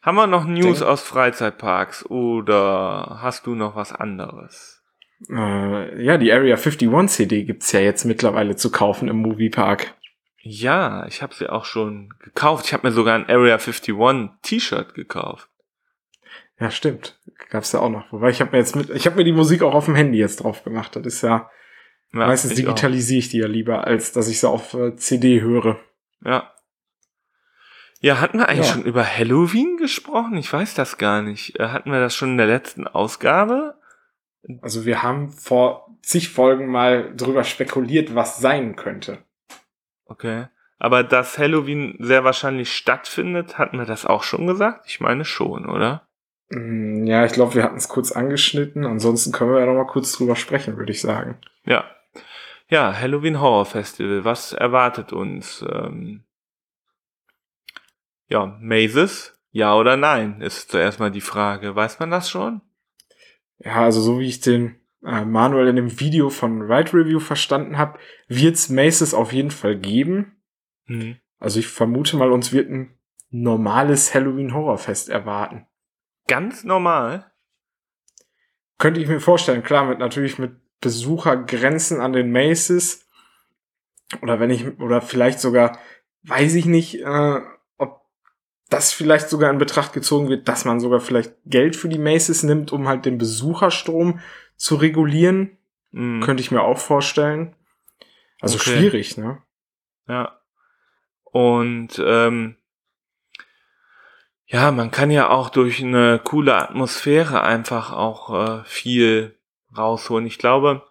[0.00, 4.81] Haben wir noch News Denk aus Freizeitparks oder hast du noch was anderes?
[5.30, 9.94] Äh, ja, die Area 51 CD gibt's ja jetzt mittlerweile zu kaufen im Moviepark.
[10.40, 12.66] Ja, ich habe sie auch schon gekauft.
[12.66, 13.94] Ich habe mir sogar ein Area 51
[14.42, 15.48] T-Shirt gekauft.
[16.58, 17.18] Ja, stimmt.
[17.50, 18.12] Gab's ja auch noch.
[18.12, 20.18] Wobei ich habe mir jetzt mit, ich habe mir die Musik auch auf dem Handy
[20.18, 20.96] jetzt drauf gemacht.
[20.96, 21.50] Das ist ja,
[22.12, 25.78] ja meistens digitalisiere ich die ja lieber, als dass ich sie auf äh, CD höre.
[26.24, 26.52] Ja,
[28.02, 28.72] ja, hatten wir eigentlich ja.
[28.72, 30.36] schon über Halloween gesprochen?
[30.36, 31.60] Ich weiß das gar nicht.
[31.60, 33.76] Äh, hatten wir das schon in der letzten Ausgabe?
[34.60, 39.18] Also wir haben vor zig Folgen mal drüber spekuliert, was sein könnte.
[40.04, 40.46] Okay.
[40.78, 44.86] Aber dass Halloween sehr wahrscheinlich stattfindet, hatten wir das auch schon gesagt?
[44.88, 46.08] Ich meine schon, oder?
[46.50, 48.84] Mm, ja, ich glaube, wir hatten es kurz angeschnitten.
[48.84, 51.38] Ansonsten können wir ja noch mal kurz drüber sprechen, würde ich sagen.
[51.64, 51.84] Ja.
[52.68, 54.24] Ja, Halloween Horror Festival.
[54.24, 55.64] Was erwartet uns?
[55.72, 56.24] Ähm
[58.28, 61.76] ja, Mazes, ja oder nein, ist zuerst mal die Frage.
[61.76, 62.62] Weiß man das schon?
[63.64, 67.78] Ja, also so wie ich den äh, Manuel in dem Video von Ride Review verstanden
[67.78, 67.98] habe,
[68.28, 70.42] wird's Mazes auf jeden Fall geben.
[70.86, 71.16] Mhm.
[71.38, 72.98] Also ich vermute mal, uns wird ein
[73.30, 75.66] normales Halloween-Horrorfest erwarten.
[76.28, 77.32] Ganz normal?
[78.78, 83.08] Könnte ich mir vorstellen, klar, mit natürlich mit Besuchergrenzen an den Maces.
[84.20, 85.78] Oder wenn ich, oder vielleicht sogar,
[86.24, 87.40] weiß ich nicht, äh,
[88.72, 92.42] das vielleicht sogar in Betracht gezogen wird, dass man sogar vielleicht Geld für die Maces
[92.42, 94.20] nimmt, um halt den Besucherstrom
[94.56, 95.58] zu regulieren.
[95.90, 96.20] Mm.
[96.20, 97.54] Könnte ich mir auch vorstellen.
[98.40, 98.76] Also okay.
[98.76, 99.42] schwierig, ne?
[100.08, 100.40] Ja.
[101.24, 102.56] Und ähm,
[104.46, 109.38] ja, man kann ja auch durch eine coole Atmosphäre einfach auch äh, viel
[109.76, 110.26] rausholen.
[110.26, 110.82] Ich glaube,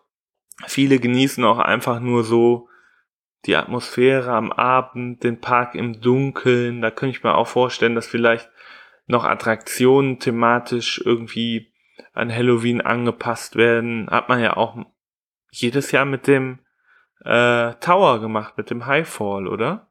[0.65, 2.69] viele genießen auch einfach nur so
[3.45, 8.07] die Atmosphäre am Abend, den Park im Dunkeln, da könnte ich mir auch vorstellen, dass
[8.07, 8.49] vielleicht
[9.07, 11.73] noch Attraktionen thematisch irgendwie
[12.13, 14.09] an Halloween angepasst werden.
[14.09, 14.77] Hat man ja auch
[15.51, 16.59] jedes Jahr mit dem
[17.23, 19.87] äh, Tower gemacht, mit dem Highfall, oder?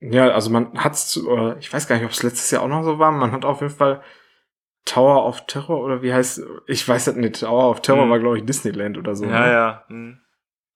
[0.00, 2.82] Ja, also man hat's, äh, ich weiß gar nicht, ob es letztes Jahr auch noch
[2.82, 4.02] so war, man hat auf jeden Fall
[4.84, 8.10] Tower of Terror oder wie heißt, ich weiß das nicht, Tower of Terror hm.
[8.10, 9.24] war glaube ich Disneyland oder so.
[9.24, 9.52] Ja, ne?
[9.52, 9.84] ja.
[9.88, 10.21] Hm.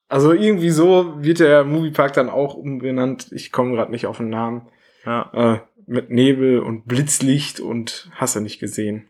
[0.08, 3.32] Also irgendwie so wird der Moviepark dann auch umbenannt.
[3.32, 4.68] Ich komme gerade nicht auf den Namen.
[5.04, 5.30] Ja.
[5.32, 9.08] Äh, mit Nebel und Blitzlicht und hast du nicht gesehen.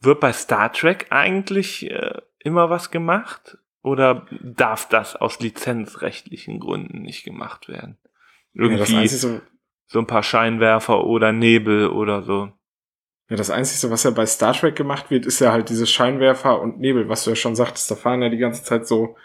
[0.00, 3.58] Wird bei Star Trek eigentlich äh, immer was gemacht?
[3.82, 7.98] Oder darf das aus lizenzrechtlichen Gründen nicht gemacht werden?
[8.52, 9.40] Irgendwie ja, so,
[9.86, 12.52] so ein paar Scheinwerfer oder Nebel oder so.
[13.28, 16.60] Ja, das Einzige, was ja bei Star Trek gemacht wird, ist ja halt diese Scheinwerfer
[16.60, 17.90] und Nebel, was du ja schon sagtest.
[17.90, 19.16] Da fahren ja die ganze Zeit so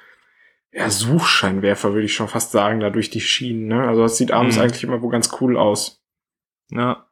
[0.76, 3.67] ja, Suchscheinwerfer, würde ich schon fast sagen, da durch die Schienen.
[3.67, 3.88] Ne?
[3.88, 4.63] Also das sieht abends mhm.
[4.63, 6.03] eigentlich immer wo ganz cool aus.
[6.69, 7.07] Ja,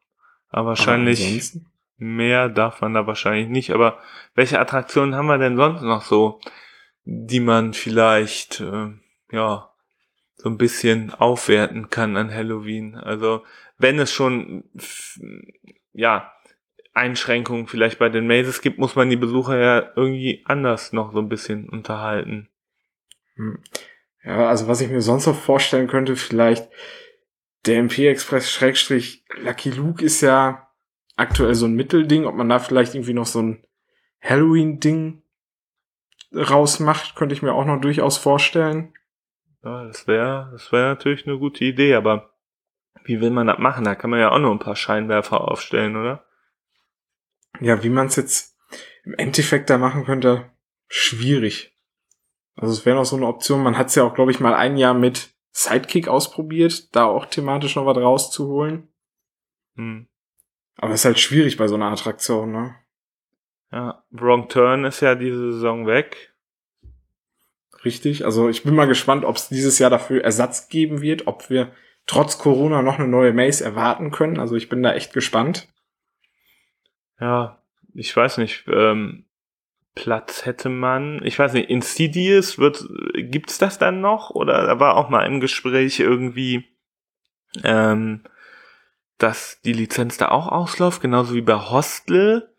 [0.50, 1.66] aber wahrscheinlich aber
[1.98, 3.72] mehr darf man da wahrscheinlich nicht.
[3.72, 4.00] Aber
[4.36, 6.42] welche Attraktionen haben wir denn sonst noch so,
[7.06, 8.90] die man vielleicht, äh,
[9.32, 9.70] ja,
[10.36, 12.96] so ein bisschen aufwerten kann an Halloween?
[12.96, 13.44] Also
[13.78, 14.66] wenn es schon,
[15.94, 16.34] ja,
[16.94, 21.20] Einschränkungen vielleicht bei den Mazes gibt, muss man die Besucher ja irgendwie anders noch so
[21.20, 22.50] ein bisschen unterhalten.
[23.36, 23.62] Hm.
[24.24, 26.70] Ja, also was ich mir sonst noch vorstellen könnte, vielleicht
[27.66, 30.70] der MP Express Schrägstrich Lucky Luke ist ja
[31.16, 33.66] aktuell so ein Mittelding, ob man da vielleicht irgendwie noch so ein
[34.22, 35.22] Halloween-Ding
[36.34, 38.94] rausmacht, könnte ich mir auch noch durchaus vorstellen.
[39.64, 42.34] Ja, das wäre das wäre natürlich eine gute Idee, aber
[43.06, 43.84] wie will man das machen?
[43.84, 46.26] Da kann man ja auch nur ein paar Scheinwerfer aufstellen, oder?
[47.60, 48.58] Ja, wie man es jetzt
[49.04, 50.52] im Endeffekt da machen könnte,
[50.88, 51.73] schwierig.
[52.56, 53.64] Also es wäre noch so eine Option.
[53.64, 57.26] Man hat es ja auch, glaube ich, mal ein Jahr mit Sidekick ausprobiert, da auch
[57.26, 58.90] thematisch noch was rauszuholen.
[59.76, 60.08] Hm.
[60.78, 62.76] Aber es ist halt schwierig bei so einer Attraktion, ne?
[63.72, 66.34] Ja, Wrong Turn ist ja diese Saison weg.
[67.84, 71.50] Richtig, also ich bin mal gespannt, ob es dieses Jahr dafür Ersatz geben wird, ob
[71.50, 71.74] wir
[72.06, 74.40] trotz Corona noch eine neue Maze erwarten können.
[74.40, 75.68] Also ich bin da echt gespannt.
[77.20, 77.62] Ja,
[77.94, 79.26] ich weiß nicht, ähm,
[79.96, 84.32] Platz hätte man, ich weiß nicht, Insidious wird, gibt's das dann noch?
[84.32, 86.66] Oder da war auch mal im Gespräch irgendwie,
[87.64, 88.24] ähm,
[89.18, 92.50] dass die Lizenz da auch ausläuft, genauso wie bei Hostel?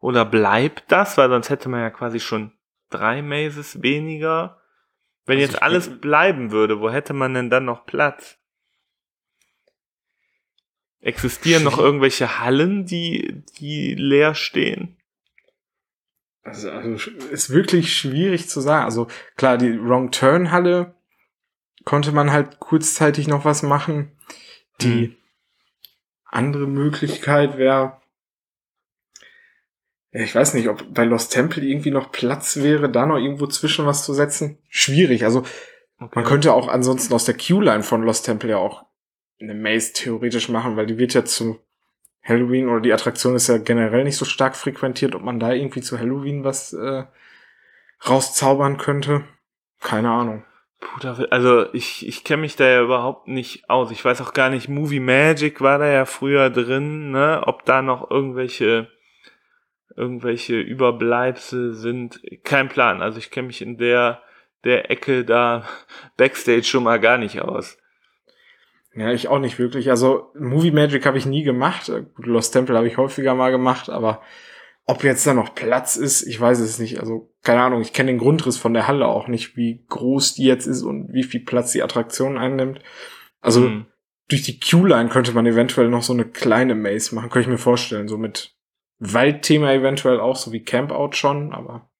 [0.00, 1.16] Oder bleibt das?
[1.16, 2.52] Weil sonst hätte man ja quasi schon
[2.90, 4.60] drei Mazes weniger.
[5.24, 8.38] Wenn also jetzt alles bleiben würde, wo hätte man denn dann noch Platz?
[11.00, 14.98] Existieren noch irgendwelche Hallen, die, die leer stehen?
[16.42, 18.84] Also, also ist wirklich schwierig zu sagen.
[18.84, 20.94] Also klar, die Wrong Turn Halle
[21.84, 24.12] konnte man halt kurzzeitig noch was machen.
[24.80, 25.16] Die hm.
[26.24, 28.00] andere Möglichkeit wäre,
[30.10, 33.86] ich weiß nicht, ob bei Lost Temple irgendwie noch Platz wäre, da noch irgendwo zwischen
[33.86, 34.58] was zu setzen.
[34.68, 35.24] Schwierig.
[35.24, 35.40] Also
[35.98, 36.10] okay.
[36.14, 38.84] man könnte auch ansonsten aus der Q-Line von Lost Temple ja auch
[39.40, 41.60] eine Maze theoretisch machen, weil die wird ja zu
[42.22, 45.80] Halloween oder die Attraktion ist ja generell nicht so stark frequentiert, ob man da irgendwie
[45.80, 47.04] zu Halloween was äh,
[48.08, 49.24] rauszaubern könnte.
[49.80, 50.44] Keine Ahnung.
[50.80, 53.90] Puh, also ich, ich kenne mich da ja überhaupt nicht aus.
[53.90, 57.42] Ich weiß auch gar nicht, Movie Magic war da ja früher drin, ne?
[57.44, 58.88] Ob da noch irgendwelche
[59.96, 62.20] irgendwelche Überbleibsel sind.
[62.44, 63.02] Kein Plan.
[63.02, 64.22] Also ich kenne mich in der
[64.64, 65.68] der Ecke da
[66.16, 67.78] Backstage schon mal gar nicht aus.
[68.94, 69.90] Ja, ich auch nicht wirklich.
[69.90, 71.90] Also Movie Magic habe ich nie gemacht.
[72.16, 74.20] Lost Temple habe ich häufiger mal gemacht, aber
[74.84, 77.00] ob jetzt da noch Platz ist, ich weiß es nicht.
[77.00, 80.44] Also keine Ahnung, ich kenne den Grundriss von der Halle auch nicht, wie groß die
[80.44, 82.80] jetzt ist und wie viel Platz die Attraktion einnimmt.
[83.40, 83.86] Also mhm.
[84.28, 87.58] durch die Q-Line könnte man eventuell noch so eine kleine Maze machen, könnte ich mir
[87.58, 88.54] vorstellen, so mit
[88.98, 91.90] Waldthema eventuell auch, so wie Campout schon, aber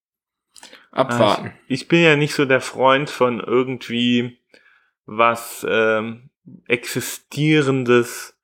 [0.91, 1.49] abwarten.
[1.49, 4.39] Ah, ich, ich bin ja nicht so der Freund von irgendwie
[5.05, 6.31] was ähm,
[6.67, 8.39] existierendes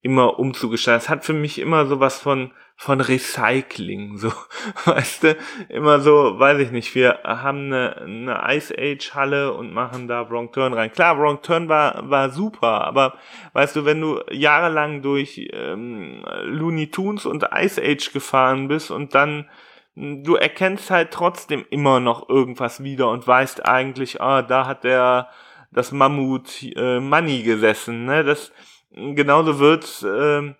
[0.00, 1.04] immer umzugestalten.
[1.04, 4.32] Es hat für mich immer sowas von von Recycling, so,
[4.86, 5.36] weißt du,
[5.68, 10.28] immer so, weiß ich nicht, wir haben eine, eine Ice Age Halle und machen da
[10.28, 10.90] Wrong Turn rein.
[10.90, 13.14] Klar, Wrong Turn war, war super, aber
[13.52, 19.14] weißt du, wenn du jahrelang durch ähm, Looney Tunes und Ice Age gefahren bist und
[19.14, 19.48] dann
[19.94, 25.28] du erkennst halt trotzdem immer noch irgendwas wieder und weißt eigentlich, ah, da hat der
[25.72, 28.04] das Mammut äh, Money gesessen.
[28.04, 28.24] Ne?
[28.24, 28.52] Das
[28.94, 30.54] genauso wird äh,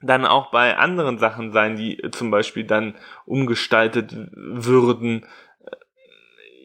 [0.00, 2.94] dann auch bei anderen Sachen sein, die äh, zum Beispiel dann
[3.26, 5.26] umgestaltet würden.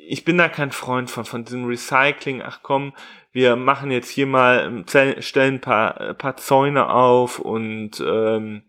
[0.07, 2.41] Ich bin da kein Freund von, von diesem Recycling.
[2.41, 2.93] Ach komm,
[3.31, 8.63] wir machen jetzt hier mal, ähm, stellen ein paar, äh, paar Zäune auf und ähm,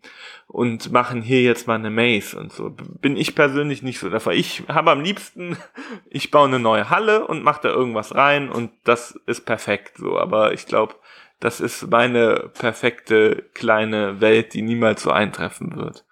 [0.53, 2.71] und machen hier jetzt mal eine Maze und so.
[2.71, 4.33] Bin ich persönlich nicht so davon.
[4.33, 5.57] Ich habe am liebsten,
[6.11, 10.19] ich baue eine neue Halle und mache da irgendwas rein und das ist perfekt so.
[10.19, 10.97] Aber ich glaube,
[11.39, 16.05] das ist meine perfekte kleine Welt, die niemals so eintreffen wird.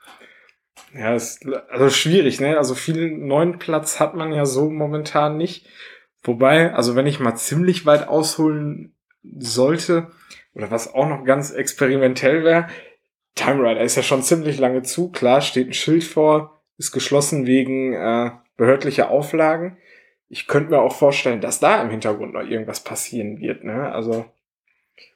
[0.95, 2.57] Ja, ist also schwierig, ne?
[2.57, 5.67] Also viel neuen Platz hat man ja so momentan nicht.
[6.23, 10.11] Wobei, also wenn ich mal ziemlich weit ausholen sollte,
[10.55, 12.69] oder was auch noch ganz experimentell wäre,
[13.35, 15.11] Time Rider ist ja schon ziemlich lange zu.
[15.13, 19.79] Klar, steht ein Schild vor, ist geschlossen wegen äh, behördlicher Auflagen.
[20.29, 23.65] Ich könnte mir auch vorstellen, dass da im Hintergrund noch irgendwas passieren wird.
[23.65, 23.91] Ne?
[23.93, 24.27] Also,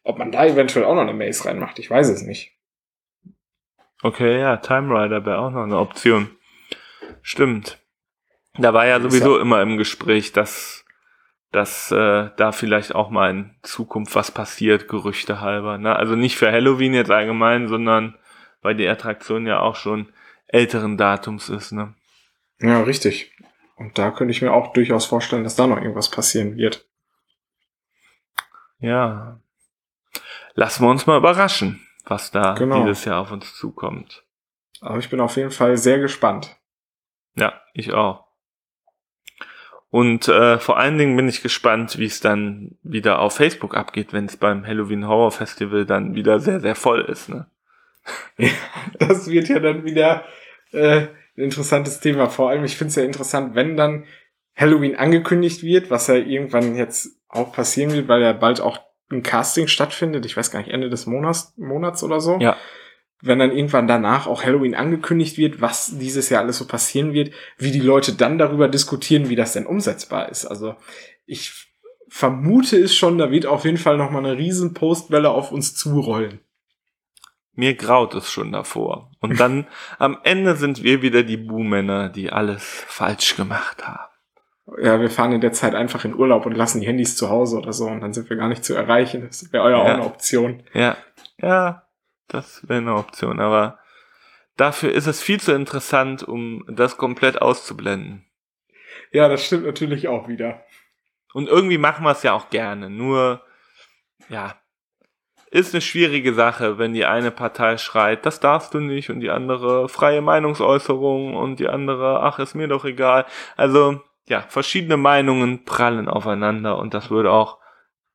[0.04, 2.56] ob man da eventuell auch noch eine Maze reinmacht, ich weiß es nicht.
[4.02, 6.30] Okay, ja, Time Rider wäre auch noch eine Option.
[7.20, 7.78] Stimmt.
[8.58, 9.42] Da war ja sowieso ja.
[9.42, 10.81] immer im Gespräch, dass,
[11.52, 15.78] dass äh, da vielleicht auch mal in Zukunft was passiert, Gerüchte halber.
[15.78, 15.94] Ne?
[15.94, 18.16] Also nicht für Halloween jetzt allgemein, sondern
[18.62, 20.12] weil die Attraktion ja auch schon
[20.46, 21.72] älteren Datums ist.
[21.72, 21.94] Ne?
[22.58, 23.32] Ja, richtig.
[23.76, 26.86] Und da könnte ich mir auch durchaus vorstellen, dass da noch irgendwas passieren wird.
[28.78, 29.40] Ja.
[30.54, 32.80] Lassen wir uns mal überraschen, was da genau.
[32.80, 34.24] dieses Jahr auf uns zukommt.
[34.80, 36.56] Aber ich bin auf jeden Fall sehr gespannt.
[37.34, 38.21] Ja, ich auch.
[39.92, 44.14] Und äh, vor allen Dingen bin ich gespannt, wie es dann wieder auf Facebook abgeht,
[44.14, 47.28] wenn es beim Halloween Horror Festival dann wieder sehr, sehr voll ist.
[47.28, 47.44] Ne?
[48.38, 48.48] Ja,
[48.98, 50.24] das wird ja dann wieder
[50.72, 51.02] äh,
[51.36, 52.30] ein interessantes Thema.
[52.30, 54.04] Vor allem, ich finde es ja interessant, wenn dann
[54.56, 58.78] Halloween angekündigt wird, was ja irgendwann jetzt auch passieren wird, weil ja bald auch
[59.10, 60.24] ein Casting stattfindet.
[60.24, 62.38] Ich weiß gar nicht, Ende des Monats, Monats oder so.
[62.38, 62.56] Ja.
[63.24, 67.32] Wenn dann irgendwann danach auch Halloween angekündigt wird, was dieses Jahr alles so passieren wird,
[67.56, 70.44] wie die Leute dann darüber diskutieren, wie das denn umsetzbar ist.
[70.44, 70.74] Also
[71.24, 71.72] ich
[72.08, 75.74] vermute es schon, da wird auf jeden Fall noch mal eine riesen Postwelle auf uns
[75.74, 76.40] zurollen.
[77.54, 79.10] Mir graut es schon davor.
[79.20, 79.66] Und dann
[79.98, 84.10] am Ende sind wir wieder die Buhmänner, die alles falsch gemacht haben.
[84.80, 87.58] Ja, wir fahren in der Zeit einfach in Urlaub und lassen die Handys zu Hause
[87.58, 89.22] oder so und dann sind wir gar nicht zu erreichen.
[89.26, 89.76] Das wäre ja.
[89.76, 90.62] auch eine Option.
[90.72, 90.96] Ja,
[91.38, 91.82] ja,
[92.32, 93.78] das wäre eine Option, aber
[94.56, 98.24] dafür ist es viel zu interessant, um das komplett auszublenden.
[99.10, 100.64] Ja, das stimmt natürlich auch wieder.
[101.34, 102.90] Und irgendwie machen wir es ja auch gerne.
[102.90, 103.42] Nur,
[104.28, 104.54] ja,
[105.50, 109.30] ist eine schwierige Sache, wenn die eine Partei schreit, das darfst du nicht, und die
[109.30, 113.26] andere freie Meinungsäußerung und die andere, ach, ist mir doch egal.
[113.56, 117.58] Also, ja, verschiedene Meinungen prallen aufeinander und das würde auch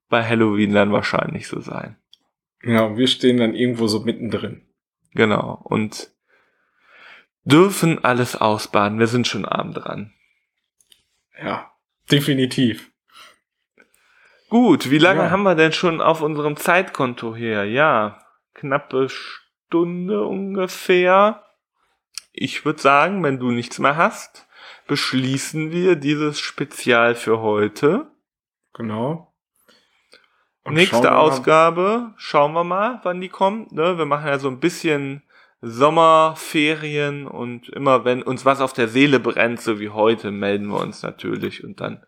[0.10, 1.98] bei Halloween dann wahrscheinlich so sein.
[2.64, 4.68] Ja, und wir stehen dann irgendwo so mittendrin.
[5.14, 5.62] Genau.
[5.64, 6.12] Und
[7.44, 9.00] dürfen alles ausbaden.
[9.00, 10.14] Wir sind schon arm dran.
[11.42, 11.72] Ja,
[12.12, 12.92] definitiv.
[14.50, 15.30] Gut, wie lange ja.
[15.32, 17.66] haben wir denn schon auf unserem Zeitkonto hier?
[17.66, 21.44] Ja, knappe Stunde ungefähr.
[22.32, 24.48] Ich würde sagen, wenn du nichts mehr hast,
[24.88, 28.12] beschließen wir dieses Spezial für heute.
[28.74, 29.34] Genau.
[30.68, 33.72] Und Nächste Ausgabe, schauen wir mal, wann die kommt.
[33.72, 33.98] Ne?
[33.98, 35.24] Wir machen ja so ein bisschen
[35.62, 40.82] Sommerferien und immer wenn uns was auf der Seele brennt, so wie heute, melden wir
[40.82, 42.06] uns natürlich und dann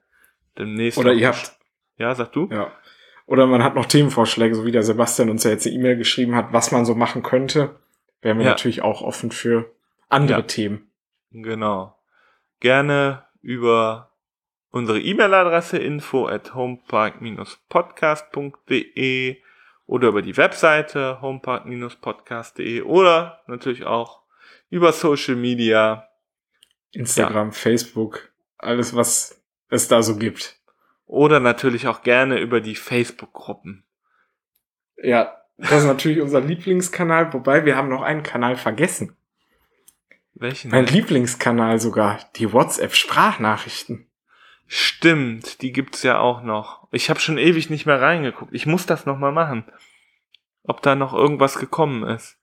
[0.57, 0.99] demnächst.
[0.99, 1.57] Oder ihr habt.
[1.97, 2.49] Ja, sag du?
[2.51, 2.69] Ja.
[3.27, 6.35] Oder man hat noch Themenvorschläge, so wie der Sebastian uns ja jetzt eine E-Mail geschrieben
[6.35, 7.77] hat, was man so machen könnte.
[8.21, 8.51] Wären wir ja.
[8.51, 9.71] natürlich auch offen für
[10.09, 10.45] andere ja.
[10.45, 10.91] Themen.
[11.31, 11.95] Genau.
[12.59, 14.08] Gerne über
[14.71, 19.37] unsere E-Mail-Adresse info at homepark-podcast.de
[19.85, 24.21] oder über die Webseite homepark-podcast.de oder natürlich auch
[24.69, 26.05] über Social Media.
[26.91, 27.53] Instagram, ja.
[27.53, 29.39] Facebook, alles was
[29.69, 30.59] es da so gibt.
[31.05, 33.83] Oder natürlich auch gerne über die Facebook-Gruppen.
[34.97, 39.15] Ja, das ist natürlich unser Lieblingskanal, wobei wir haben noch einen Kanal vergessen.
[40.33, 40.71] Welchen?
[40.71, 44.08] Mein Lieblingskanal sogar, die WhatsApp-Sprachnachrichten.
[44.71, 46.87] Stimmt, die gibt's ja auch noch.
[46.91, 48.53] Ich habe schon ewig nicht mehr reingeguckt.
[48.53, 49.65] Ich muss das noch mal machen.
[50.61, 52.37] Ob da noch irgendwas gekommen ist.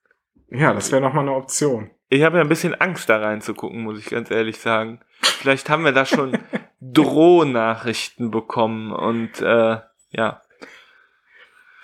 [0.49, 1.89] Ja, das wäre noch mal eine Option.
[2.09, 4.99] Ich habe ja ein bisschen Angst da reinzugucken, muss ich ganz ehrlich sagen.
[5.21, 6.37] Vielleicht haben wir da schon
[6.81, 9.77] Drohnachrichten bekommen und äh,
[10.09, 10.41] ja.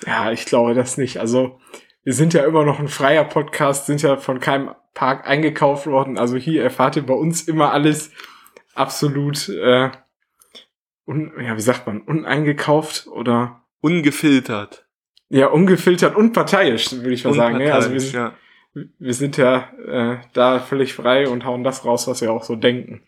[0.05, 1.21] Ja, ich glaube das nicht.
[1.21, 1.61] Also
[2.03, 6.17] wir sind ja immer noch ein freier Podcast, sind ja von keinem Park eingekauft worden.
[6.17, 8.11] Also hier erfahrt ihr bei uns immer alles
[8.75, 9.89] absolut äh,
[11.05, 14.85] un, ja, wie sagt man, uneingekauft oder ungefiltert.
[15.29, 17.59] Ja, ungefiltert und parteiisch, würde ich mal sagen.
[17.59, 18.33] Ja, also wir, ja.
[18.73, 22.55] wir sind ja äh, da völlig frei und hauen das raus, was wir auch so
[22.55, 23.03] denken.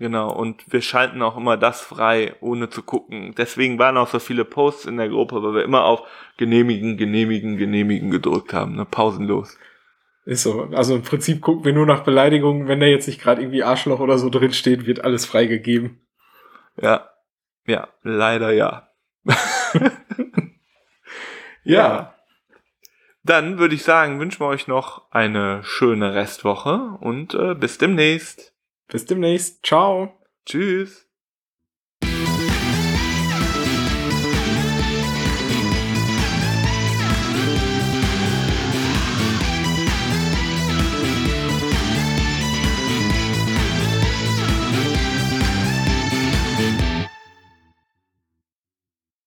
[0.00, 3.34] Genau, und wir schalten auch immer das frei, ohne zu gucken.
[3.36, 6.02] Deswegen waren auch so viele Posts in der Gruppe, weil wir immer auf
[6.36, 9.58] genehmigen, genehmigen, genehmigen gedrückt haben, ne, pausenlos.
[10.24, 10.68] Ist so.
[10.72, 13.98] Also im Prinzip gucken wir nur nach Beleidigungen, wenn da jetzt nicht gerade irgendwie Arschloch
[13.98, 16.00] oder so drin steht, wird alles freigegeben.
[16.80, 17.08] Ja,
[17.68, 18.88] ja, leider ja.
[21.64, 22.14] ja.
[23.22, 28.54] Dann würde ich sagen, wünschen wir euch noch eine schöne Restwoche und äh, bis demnächst.
[28.88, 29.64] Bis demnächst.
[29.66, 30.18] Ciao.
[30.46, 31.07] Tschüss.